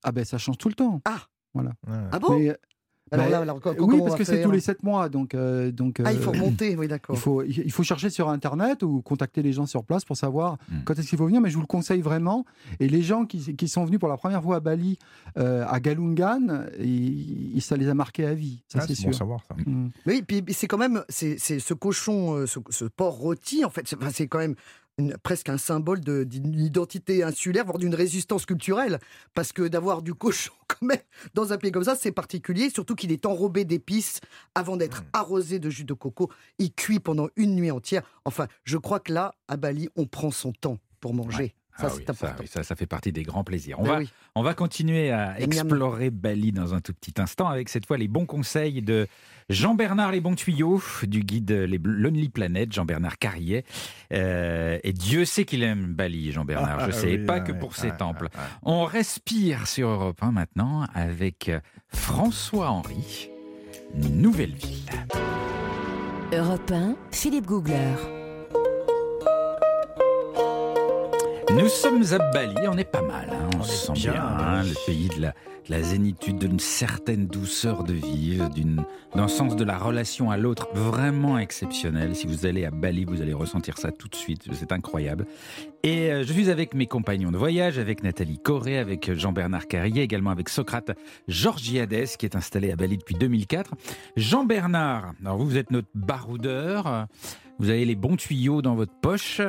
[0.04, 1.02] Ah ben ça change tout le temps.
[1.56, 1.64] Ouais.
[2.12, 2.38] Ah bon?
[2.40, 2.56] Mais,
[3.12, 6.02] Alors bah, là, alors, oui, parce que c'est tous les sept mois, donc euh, donc.
[6.04, 7.16] Ah, il faut euh, remonter, oui, d'accord.
[7.16, 10.58] il faut, il faut chercher sur Internet ou contacter les gens sur place pour savoir
[10.70, 10.84] Mm.
[10.84, 12.46] quand est-ce qu'il faut venir, mais je vous le conseille vraiment.
[12.82, 15.00] Et les gens qui, qui sont venus pour la première fois à Bali,
[15.38, 19.14] euh, à Galungan, ils- ça les a marqués à vie, ça Ah, c'est c'est bon
[19.14, 19.16] sûr.
[19.16, 19.56] à savoir ça.
[19.66, 19.90] Mm.
[20.06, 23.88] Oui, puis c'est quand même, c'est c'est ce cochon, ce, ce porc rôti, en fait,
[24.12, 24.56] c'est quand même
[24.98, 29.00] une- presque un symbole d'une identité insulaire, voire d'une résistance culturelle.
[29.34, 31.02] Parce que d'avoir du cochon quand même
[31.34, 34.20] dans un pays comme ça, c'est particulier, surtout qu'il est enrobé d'épices
[34.56, 36.32] avant d'être arrosé de jus de coco.
[36.60, 38.04] Il cuit pendant une nuit entière.
[38.26, 41.54] Enfin, je crois que là, à Bali, on prend son temps pour manger.
[41.78, 43.80] Ça, Ah oui, ça, oui, ça, ça fait partie des grands plaisirs.
[43.80, 44.10] On, Ben va, oui.
[44.36, 48.08] on va continuer à explorer Bali dans un tout petit instant avec cette fois les
[48.08, 49.08] bons conseils de
[49.50, 53.64] Jean-Bernard Les Bons Tuyaux du guide Les Lonely Planet, Jean-Bernard Carrier.
[54.12, 57.52] Euh, et Dieu sait qu'il aime Bali, Jean-Bernard, je Ah, sais, oui, pas ouais, que
[57.54, 58.28] pour ses temples.
[58.64, 61.52] On respire sur Europe 1 maintenant avec
[61.90, 63.30] François Henry,
[63.96, 64.90] Nouvelle Ville.
[66.34, 67.94] Europe 1, Philippe Googler.
[71.54, 74.64] Nous sommes à Bali, on est pas mal, hein, on, On se sent bien hein,
[74.64, 77.94] le pays de la, de la zénitude, d'une certaine douceur de
[78.50, 78.84] d'une-
[79.16, 82.16] d'un sens de la relation à l'autre vraiment exceptionnel.
[82.16, 85.26] Si vous allez à Bali, vous allez ressentir ça tout de suite, c'est incroyable.
[85.88, 90.02] Et euh, je suis avec mes compagnons de voyage, avec Nathalie Corré, avec Jean-Bernard Carrier,
[90.04, 90.92] également avec Socrate
[91.30, 93.72] Georgiades, qui est installé à Bali depuis 2004.
[94.18, 97.08] Jean-Bernard, alors vous, vous êtes notre baroudeur,
[97.60, 99.40] vous avez les bons tuyaux dans votre poche.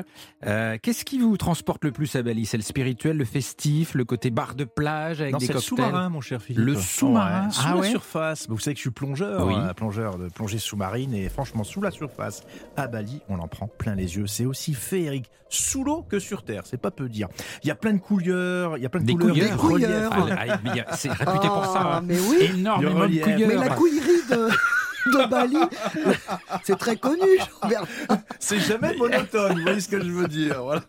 [0.46, 2.46] Euh, Qu'est-ce qui vous transporte le plus à Bali?
[2.46, 5.58] C'est le spirituel, le festif, le côté bar de plage avec Non, des c'est le
[5.58, 5.76] cocktails?
[5.86, 6.64] sous-marin, mon cher Philippe.
[6.64, 7.90] Le sous-marin Ouais, Sous Ah la ouais?
[7.90, 8.46] surface.
[8.48, 9.54] Vous savez que je suis plongeur, Oui.
[9.56, 12.44] un plongeur de plongée sous-marine, et franchement, sous la surface,
[12.76, 14.28] à Bali, on en prend plein les yeux.
[14.28, 17.28] C'est aussi féerique sous l'eau que sur terre, c'est pas peu dire.
[17.62, 19.48] Il y a plein de couleurs, il y a plein de Des couleurs, couilleurs.
[19.48, 20.10] des reliefs.
[20.10, 20.12] Couilleurs.
[20.38, 21.80] Ah, ah, mais il y a- C'est réputé pour ça.
[21.84, 22.02] Ah, hein.
[22.04, 22.50] mais oui.
[22.54, 23.48] Énormément de couilleurs.
[23.48, 24.48] Mais la couillerie de,
[25.06, 25.56] de Bali,
[26.64, 27.22] c'est très connu,
[27.62, 27.88] Jean-Bernard.
[28.38, 30.62] C'est jamais monotone, vous voyez ce que je veux dire.
[30.68, 30.82] Voilà.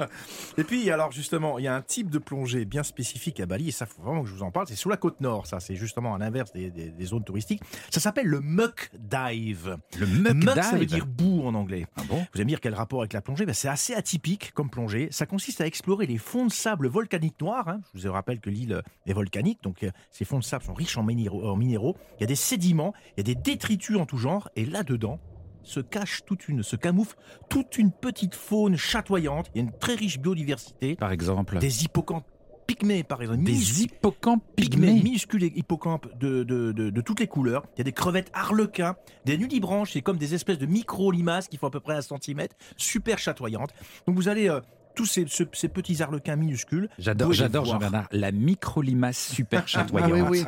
[0.57, 3.69] Et puis, alors justement, il y a un type de plongée bien spécifique à Bali,
[3.69, 4.67] et ça, faut vraiment que je vous en parle.
[4.67, 5.59] C'est sous la côte nord, ça.
[5.59, 7.61] C'est justement à l'inverse des, des- des zones touristiques.
[7.89, 9.77] Ça s'appelle le muck dive.
[9.97, 10.63] Le muck, Muck, dive.
[10.63, 11.85] ça veut dire boue en anglais.
[11.97, 12.17] Ah bon?
[12.17, 13.45] Vous allez me dire quel rapport avec la plongée?
[13.45, 15.07] Ben, C'est assez atypique comme plongée.
[15.11, 17.67] Ça consiste à explorer les fonds de sable volcaniques noirs.
[17.69, 17.79] hein.
[17.95, 20.97] Je vous rappelle que l'île est volcanique, donc euh, ces fonds de sable sont riches
[20.97, 21.95] en minéraux, en minéraux.
[22.17, 25.19] Il y a des sédiments, il y a des détritus en tout genre, et là-dedans
[25.63, 27.15] se cache toute une, se camoufle
[27.49, 29.51] toute une petite faune chatoyante.
[29.53, 30.95] Il y a une très riche biodiversité.
[30.95, 31.59] Par exemple.
[31.59, 32.25] Des hippocampes
[32.65, 33.43] pygmées, par exemple.
[33.43, 37.65] Des hippocampes pygmées, minuscules hippocampes de, de, de, de toutes les couleurs.
[37.75, 38.95] Il y a des crevettes harlequins,
[39.25, 42.55] des nudibranches, c'est comme des espèces de micro-limaces qui font à peu près un centimètre,
[42.77, 43.73] super chatoyantes.
[44.07, 44.61] Donc vous allez, euh,
[44.99, 47.63] tous ces, ce- ces petits harlequins minuscules, J'adore, j'adore.
[47.63, 48.09] Jean-Bernard.
[48.11, 50.11] La micro-limace super Ah chatoyante.
[50.11, 50.43] oui, oui.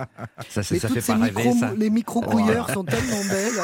[0.49, 1.73] Ça, ça, Mais fait pas rêver, micro, ça.
[1.73, 3.61] les micro-couilleurs sont tellement belles.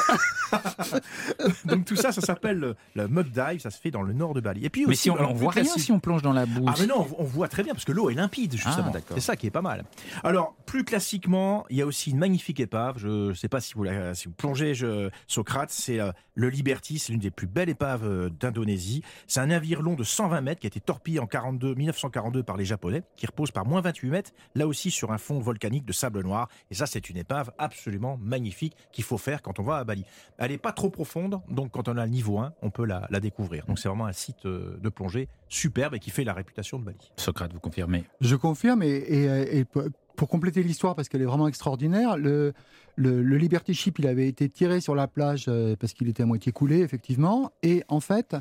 [1.66, 4.34] donc tout ça, ça s'appelle le, le mud dive, ça se fait dans le nord
[4.34, 4.66] de Bali.
[4.66, 6.46] Et puis Mais aussi, si on, on voit rien classique- si on plonge dans la
[6.46, 6.66] boue.
[6.68, 8.92] Ah mais non, on- on voit très bien parce que l'eau est limpide justement.
[8.96, 9.84] Ah, c'est ça qui est pas mal.
[10.24, 12.96] Alors plus classiquement, il y a aussi une magnifique épave.
[12.98, 16.50] Je ne sais pas si vous, la- si vous plongez je, Socrate, c'est euh, le
[16.50, 19.04] Liberty, c'est l'une des plus belles épaves euh, d'Indonésie.
[19.28, 22.58] C'est un navire long de 120 mètres qui a été torpillé en 42, 1942 par
[22.58, 25.94] les Japonais, qui repose par moins 28 mètres, là aussi sur un fond volcanique de
[25.94, 26.48] sable noir.
[26.72, 30.04] Et ça, c'est une épave absolument magnifique qu'il faut faire quand on va à Bali.
[30.38, 33.08] Elle n'est pas trop profonde, donc quand on a le niveau 1, on peut la,
[33.10, 33.66] la découvrir.
[33.66, 36.84] Donc c'est vraiment un site euh, de plongée superbe et qui fait la réputation de
[36.86, 37.12] Bali.
[37.18, 38.04] Socrate, vous confirmez?
[38.22, 39.84] Je confirme, et, et- et pour-
[40.16, 42.54] pour compléter l'histoire, parce qu'elle est vraiment extraordinaire, le,
[42.96, 46.24] le, le Liberty Ship, il avait été tiré sur la plage euh, parce qu'il était
[46.24, 48.36] à moitié coulé, effectivement, et en fait,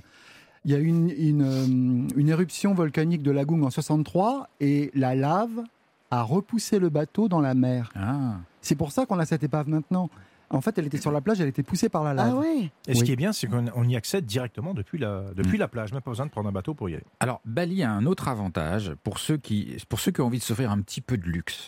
[0.66, 4.90] il y a eu une, une, euh, une éruption volcanique de Lagoung en 63, et
[4.94, 5.62] la lave
[6.10, 7.90] a repoussé le bateau dans la mer.
[7.96, 8.34] Ah.
[8.60, 10.10] C'est pour ça qu'on a cette épave maintenant.
[10.48, 12.34] En fait, elle était sur la plage, elle était poussée par la lave.
[12.36, 13.06] Ah ouais Et ce Oui.
[13.06, 15.92] qui est bien, c'est qu'on on y accède directement depuis la, depuis la plage.
[15.92, 17.02] Même pas besoin de prendre un bateau pour y aller.
[17.18, 20.44] Alors, Bali a un autre avantage pour ceux qui, pour ceux qui ont envie de
[20.44, 21.66] s'offrir un petit peu de luxe.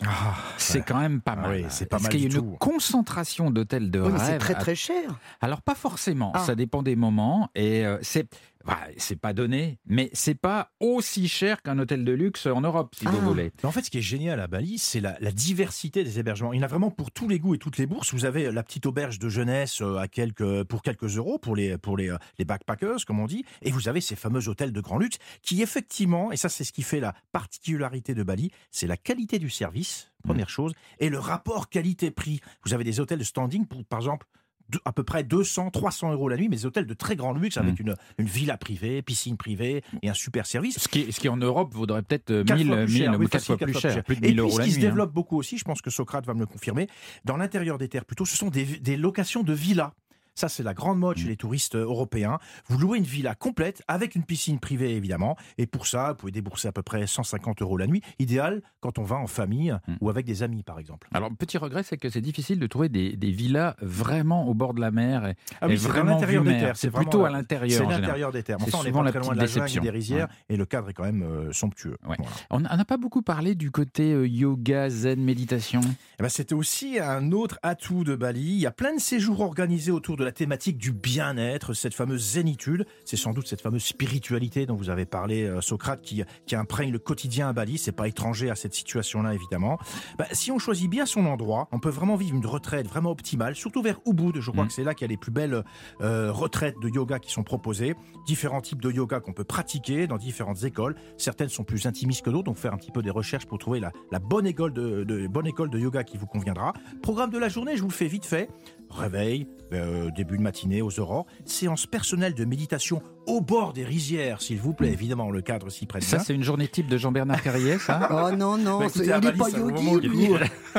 [0.59, 1.51] c'est quand même pas Ah mal.
[1.51, 4.23] oui, c'est pas Parce mal qu'il y a une concentration d'hôtels de Oui, rêve.
[4.25, 5.19] c'est très très cher.
[5.41, 6.39] Alors pas forcément, Ah.
[6.39, 8.29] ça dépend des moments et euh, c'est
[8.69, 12.95] voilà, c'est pas donné, mais c'est pas aussi cher qu'un hôtel de luxe en Europe
[12.95, 13.11] si Ah.
[13.11, 13.51] vous voulez.
[13.63, 16.53] Mais en fait, ce qui est génial à Bali, c'est la, la diversité des hébergements.
[16.53, 18.13] Il y en a vraiment pour tous les goûts et toutes les bourses.
[18.13, 21.79] Vous avez la petite auberge de jeunesse euh, à quelques, pour quelques euros pour les,
[21.79, 23.45] pour les, euh, les backpackers, comme on dit.
[23.63, 26.73] Et vous avez ces fameux hôtels de grand luxe qui, effectivement, et ça, c'est ce
[26.73, 31.19] qui fait la particularité de Bali, c'est la qualité du service, première chose, et le
[31.19, 32.41] rapport qualité-prix.
[32.65, 34.27] Vous avez des hôtels de standing pour, par exemple,
[34.71, 37.33] de- à peu près 200, 300 euros la nuit, mais des hôtels de très grand
[37.33, 40.79] luxe avec une, une villa privée, piscine privée et un super service.
[40.79, 43.11] Ce qui, ce qui en Europe vaudrait peut-être euh, Quatre 1000, fois plus 1000 cher,
[43.13, 44.59] ou oui, 4 facile, fois plus fois cher, plus de Et 1000 puis, euros ce
[44.59, 44.85] la qui se nuit.
[44.85, 44.89] hein.
[44.91, 46.87] développe beaucoup aussi, je pense que Socrate va me le confirmer,
[47.25, 49.93] dans l'intérieur des terres plutôt, ce sont des, des locations de villas.
[50.39, 51.21] Ça, c'est la grande mode Mm.
[51.21, 52.39] chez les touristes euh, européens.
[52.69, 55.37] Vous louez une villa complète avec une piscine privée, évidemment.
[55.59, 58.03] Et pour ça, vous pouvez débourser à peu près 150 euros la nuit.
[58.21, 59.95] Idéal quand on va en famille Mm.
[60.01, 61.09] ou avec des amis, par exemple.
[61.13, 64.75] Alors, petit regret, c'est que c'est difficile de trouver des, des villas vraiment au bord
[64.75, 66.77] de la mer et, Ah et oui, dans vraiment l'intérieur des terres.
[66.77, 67.77] C'est plutôt à l'intérieur.
[67.89, 68.59] C'est l'intérieur des terres.
[68.61, 70.29] Enfin, on souvent pas la très loin de la jungle et des rizières.
[70.29, 70.55] Ouais.
[70.55, 71.97] Et le cadre est quand même euh, somptueux.
[72.09, 72.17] Ouais.
[72.19, 72.31] Voilà.
[72.51, 75.81] On n'a pas beaucoup parlé du côté euh, yoga, zen, méditation.
[76.19, 78.41] Eh ben, C'était aussi un autre atout de Bali.
[78.43, 82.21] Il y a plein de séjours organisés autour de la thématique du bien-être, cette fameuse
[82.33, 82.85] zénitude.
[83.07, 86.93] C'est sans doute cette fameuse spiritualité dont vous avez parlé, euh, Socrate, qui, qui imprègne
[86.93, 87.79] le quotidien à Bali.
[87.79, 89.79] C'est pas étranger à cette situation-là, évidemment.
[90.19, 93.55] Ben, si on choisit bien son endroit, on peut vraiment vivre une retraite vraiment optimale,
[93.55, 94.39] surtout vers Ubud.
[94.39, 94.69] Je crois Mm.
[94.69, 95.65] que c'est là qu'il y a les plus belles
[96.03, 97.95] euh, retraites de yoga qui sont proposées.
[98.27, 100.95] Différents types de yoga qu'on peut pratiquer dans différentes écoles.
[101.17, 103.81] Certaines sont plus intimistes que d'autres, donc faire un petit peu des recherches pour trouver
[103.81, 106.75] la, la bonne, école de, de- bonne école de yoga qui vous conviendra.
[107.01, 108.51] Programme de la journée, je vous le fais vite fait.
[108.91, 111.27] Réveil, euh, début de matinée aux aurores.
[111.45, 114.91] Séance personnelle de méditation au bord des rizières, s'il vous plaît.
[114.93, 118.35] Évidemment, le cadre s'y prête Ça, c'est une journée type de Jean-Bernard Carrier, ça Oh
[118.35, 120.29] non, non, Bah, c'est- écoutez, il à n'est pas yogi.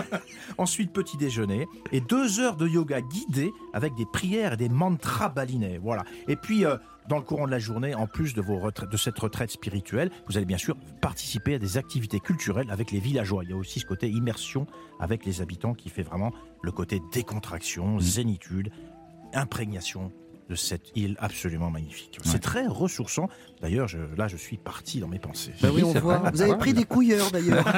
[0.57, 5.29] Ensuite, petit déjeuner et deux heures de yoga guidé avec des prières et des mantras
[5.29, 5.79] balinais.
[5.81, 6.03] Voilà.
[6.27, 6.77] Et puis, euh,
[7.09, 10.11] dans le courant de la journée, en plus de, vos retraites- de cette retraite spirituelle,
[10.27, 13.43] vous allez bien sûr participer à des activités culturelles avec les villageois.
[13.43, 14.67] Il y a aussi ce côté immersion
[14.99, 16.31] avec les habitants qui fait vraiment
[16.61, 18.69] le côté décontraction, zénitude,
[19.33, 20.11] imprégnation
[20.49, 22.17] de cette île absolument magnifique.
[22.23, 22.31] Ouais.
[22.31, 23.29] C'est très ressourçant.
[23.61, 25.53] D'ailleurs, je- là, je suis parti dans mes pensées.
[25.61, 26.17] Bah oui, on c'est voit.
[26.17, 26.31] vrai.
[26.31, 27.63] Vous avez pris des couilleurs d'ailleurs.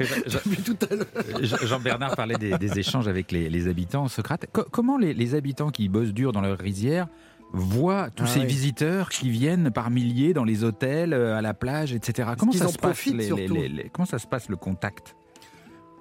[1.62, 4.46] Jean-Bernard parlait des, des échanges avec les, les habitants, Socrate.
[4.52, 7.06] Co- comment les, les habitants qui bossent dur dans leur rizière
[7.54, 8.46] voient tous Ah ces oui.
[8.46, 12.30] visiteurs qui viennent par milliers dans les hôtels, euh, à la plage, etc.
[12.36, 15.16] Comment ça se passe les- Comment ça se passe le contact?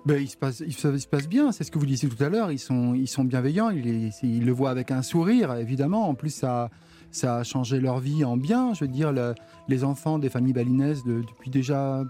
[0.05, 2.09] Ben, il, se passe, il, se, il se passe bien, c'est ce que vous disiez
[2.09, 2.51] tout à l'heure.
[2.51, 6.09] Ils sont, ils sont bienveillants, ils, ils le voient avec un sourire, évidemment.
[6.09, 6.69] En plus, ça,
[7.11, 8.73] ça a changé leur vie en bien.
[8.73, 9.33] Je veux dire, le-
[9.69, 12.03] les enfants des familles balinaises, de- depuis déjà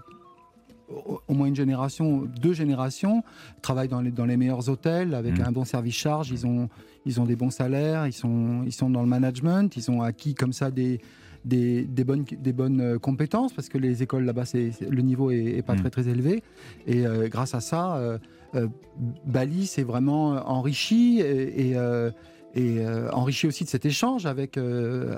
[1.28, 3.22] au, moins une génération, deux générations,
[3.62, 5.46] travaillent dans les, dans les meilleurs hôtels avec Mhm.
[5.46, 6.30] un bon service charge.
[6.30, 6.68] Ils ont,
[7.06, 10.34] ils ont des bons salaires, ils sont, ils sont dans le management, ils ont acquis
[10.34, 11.00] comme ça des,
[11.44, 15.30] des, des bonnes, des bonnes euh, compétences parce que les écoles là-bas, c'est, le niveau
[15.30, 15.80] est, est pas Mhm.
[15.80, 16.42] très très élevé.
[16.86, 18.18] Et euh, grâce à ça, euh,
[18.54, 18.68] euh,
[19.26, 21.76] Bali s'est vraiment enrichi et, et,
[22.54, 24.56] et, enrichi aussi de cet échange avec,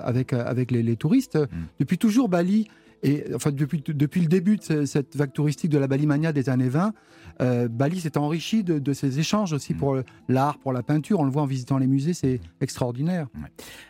[0.03, 1.39] avec, avec les, les touristes.
[1.79, 2.67] Depuis toujours, Bali,
[3.07, 6.49] et, enfin, depuis, depuis le début de ce- cette vague touristique de la Balimania des
[6.49, 6.93] années 20,
[7.41, 9.77] euh, Bali s'est enrichi de, de ces échanges aussi Mm.
[9.79, 9.99] pour
[10.29, 11.21] l'art, pour la peinture.
[11.21, 13.29] On le voit en visitant les musées, c'est extraordinaire.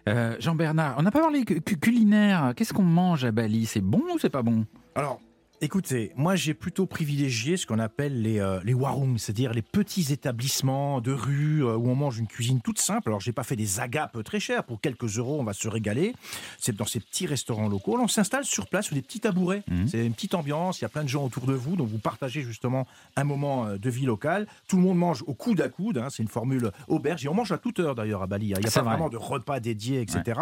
[0.09, 2.53] Euh, Jean-Bernard, on n'a pas parlé cu- cu- culinaire.
[2.57, 3.67] Qu'est-ce qu'on mange à Bali?
[3.67, 4.65] C'est bon ou c'est pas bon?
[4.95, 5.21] Alors,
[5.61, 10.13] écoutez, moi j'ai plutôt privilégié ce qu'on appelle les, euh, les warung, c'est-à-dire les petits
[10.13, 13.09] établissements de rue euh, où on mange une cuisine toute simple.
[13.09, 14.65] Alors, j'ai pas fait des agapes très chères.
[14.65, 16.15] Pour quelques euros, on va se régaler.
[16.59, 17.99] C'est dans ces petits restaurants locaux.
[18.01, 19.63] On s'installe sur place sur des petits tabourets.
[19.69, 19.89] Mhm.
[19.89, 20.81] C'est une petite ambiance.
[20.81, 21.77] Il y a plein de gens autour de vous.
[21.77, 22.87] Donc, vous partagez justement
[23.17, 24.47] un moment euh, de vie locale.
[24.69, 25.99] Tout le monde mange au coude à coude.
[25.99, 26.09] hein.
[26.11, 27.25] C'est une formule auberge.
[27.25, 28.47] Et on mange à toute heure d'ailleurs à Bali.
[28.47, 28.91] Il n'y a pas vrai.
[28.91, 30.41] vraiment de repas dédiés, etc.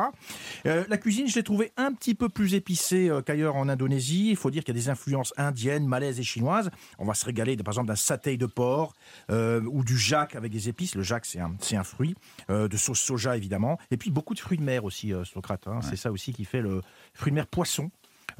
[0.66, 4.30] Euh, la cuisine, je l'ai trouvée un petit peu plus épicée qu'ailleurs en Indonésie.
[4.30, 6.70] Il faut dire qu'il y a des influences indiennes, malaises et chinoises.
[6.98, 8.94] On va se régaler, de- par exemple, d'un satay de porc
[9.30, 10.94] euh, ou du jac avec des épices.
[10.94, 12.14] Le jac, c'est un, c'est un fruit.
[12.50, 13.78] Euh, de sauce soja, évidemment.
[13.90, 15.66] Et puis, beaucoup de fruits de mer aussi, euh, Socrate.
[15.68, 15.80] hein.
[15.82, 16.80] C'est ça aussi qui fait le
[17.12, 17.90] fruit de mer poisson.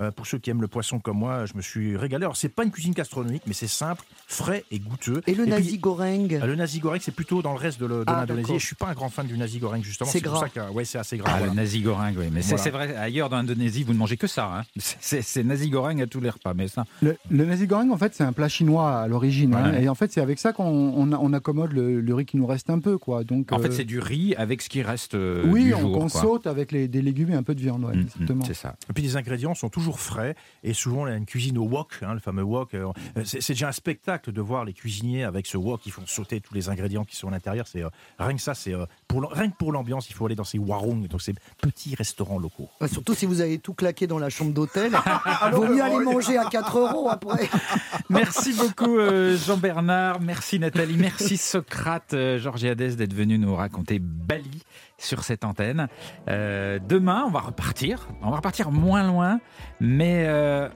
[0.01, 2.25] Euh, pour ceux qui aiment le poisson comme moi, je me suis régalé.
[2.25, 5.23] Alors, c'est pas une cuisine gastronomique, mais c'est simple, frais et goûteux.
[5.27, 8.05] Et le puis, nasi goreng euh, le nasi goreng, c'est plutôt dans le reste de
[8.07, 8.53] Ah, l'Indonésie.
[8.55, 10.11] Et je suis pas un grand fan du nasi goreng, justement.
[10.11, 10.41] C'est pour gras.
[10.41, 11.31] ça que, ouais, c'est assez gras.
[11.33, 11.53] Ah, voilà.
[11.53, 12.27] le nasi goreng, oui.
[12.33, 12.63] Mais c'est Voilà.
[12.65, 14.51] c'est vrai, ailleurs dans l'Indonésie, vous ne mangez que ça.
[14.59, 14.63] hein.
[14.79, 16.55] C'est- nasi goreng à tous les repas.
[16.55, 19.55] Mais ça, Le, le nasi goreng, en fait, c'est un plat chinois à l'origine.
[19.55, 19.75] hein.
[19.81, 22.37] Et en fait, c'est avec ça qu'on on, a- on accommode le, le riz qui
[22.37, 22.99] nous reste un peu.
[22.99, 23.25] Quoi.
[23.25, 25.81] Donc, en fait, euh, c'est du riz avec ce qui reste euh, oui, du on,
[25.81, 25.99] jour.
[26.11, 26.21] quoi.
[26.23, 27.85] saute avec les, des légumes et un peu de viande.
[27.85, 28.45] ouais, Mm, mm, exactement.
[28.47, 28.75] c'est ça.
[28.89, 32.21] Et puis les ingrédients sont toujours frais et souvent une cuisine au wok, hein, le
[32.21, 32.75] fameux wok.
[32.75, 32.93] euh,
[33.25, 36.55] C'est déjà un spectacle de voir les cuisiniers avec ce wok qui font sauter tous
[36.55, 37.67] les ingrédients qui sont à l'intérieur.
[37.67, 40.35] C'est euh, rien que ça, c'est euh, pour rien que pour l'ambiance, il faut aller
[40.35, 42.69] dans ces warung, donc ces petits restaurants locaux.
[42.91, 44.93] Surtout si vous avez tout claqué dans la chambre d'hôtel.
[45.53, 47.49] Vaut mieux aller manger à 4 euros après.
[48.11, 54.63] Merci beaucoup euh, Jean-Bernard, merci Nathalie, merci Socrate, euh, Georgiades d'être venu nous raconter Bali
[54.99, 55.89] sur cette antenne.
[56.29, 59.41] Euh, demain, on va repartir, on va repartir moins loin,
[59.81, 60.69] mais euh,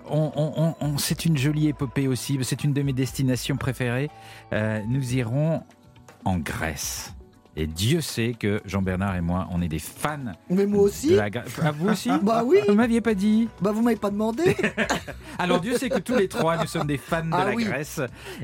[0.99, 4.11] c'est une jolie épopée aussi, c'est une de mes destinations préférées.
[4.53, 5.63] Euh, nous irons
[6.25, 7.18] en Grèce.
[7.61, 10.17] Et Dieu sait que Jean-Bernard et moi, on est des fans
[10.49, 11.11] Mais moi aussi.
[11.11, 11.59] de la Grèce.
[11.61, 12.59] Ah, vous aussi Bah oui.
[12.69, 14.57] Vous m'aviez pas dit Bah vous m'avez pas demandé.
[15.41, 17.65] alors Dieu sait que tous les trois, nous sommes des fans de Ah la oui.
[17.65, 18.01] Grèce.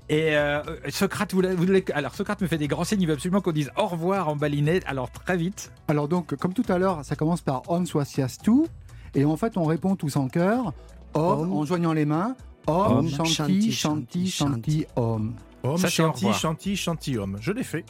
[0.09, 3.03] Et euh, Socrate, vous, vous voulez- alors Socrate me fait des grands signes.
[3.03, 4.81] Il veut absolument qu'on dise au revoir en balinais.
[4.87, 5.71] Alors très vite.
[5.87, 8.53] Alors donc, comme tout à l'heure, ça commence par Om Swastiastu,
[9.15, 10.73] et en fait, on répond tous en chœur,
[11.15, 11.53] Om, Om.
[11.53, 12.35] en joignant les mains,
[12.67, 15.35] Om, Om, Shanti, Shanti, Shanti, Shanti, Shanti, Om.
[15.63, 16.39] Om Ça, c'est au shanti, revoir.
[16.41, 17.39] shanti, shanti om.
[17.41, 17.85] Je l'ai fait.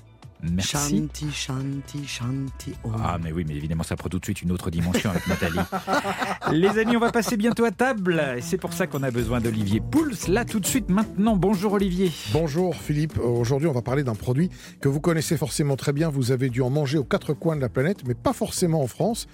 [0.53, 0.99] Merci.
[0.99, 2.73] Shanti, shanti, shanti.
[2.85, 2.93] om.
[3.03, 5.59] Ah mais oui, mais évidemment ça prend tout de suite une autre dimension avec Nathalie.
[6.53, 8.23] Les amis, on va passer bientôt à table.
[8.37, 10.29] Et c'est pour ça qu'on a besoin d'Olivier Pouls.
[10.29, 11.37] Là tout de suite maintenant.
[11.37, 12.11] Bonjour Olivier.
[12.33, 16.33] Bonjour Philippe, aujourd'hui on va parler d'un produit que vous connaissez forcément très bien, vous
[16.33, 19.27] avez dû en manger aux quatre coins de la planète, mais pas forcément en France.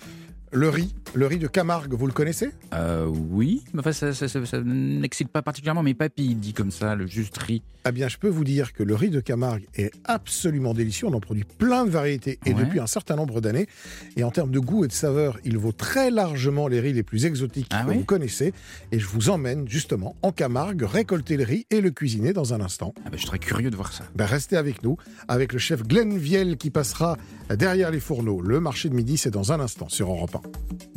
[0.52, 2.50] Le riz, le riz de Camargue, vous le connaissez?
[2.74, 6.72] Euh, oui, mais enfin ça, ça- ça- ça n'excite pas particulièrement mes papilles, dit comme
[6.72, 7.62] ça, le juste riz.
[7.88, 11.14] Eh bien je peux vous dire que le riz de Camargue est absolument délicieux, on
[11.14, 12.64] en produit plein de variétés et Ouais.
[12.64, 13.68] depuis un certain nombre d'années.
[14.16, 17.04] Et en termes de goût et de saveur, il vaut très largement les riz les
[17.04, 18.52] plus exotiques Ah que oui vous connaissez.
[18.90, 22.60] Et je vous emmène justement en Camargue récolter le riz et le cuisiner dans un
[22.60, 22.92] instant.
[23.06, 24.04] Ah ben, je serais curieux de voir ça.
[24.16, 24.96] Ben, restez avec nous,
[25.28, 27.16] avec le chef Glenn Viel qui passera
[27.56, 28.40] derrière les fourneaux.
[28.42, 30.39] Le marché de midi, c'est dans un instant sur Europe 1.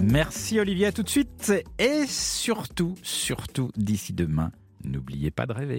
[0.02, 1.54] Merci Olivier, tout de suite.
[1.80, 4.52] Et surtout, surtout, d'ici demain,
[4.84, 5.72] n'oubliez pas de rêver.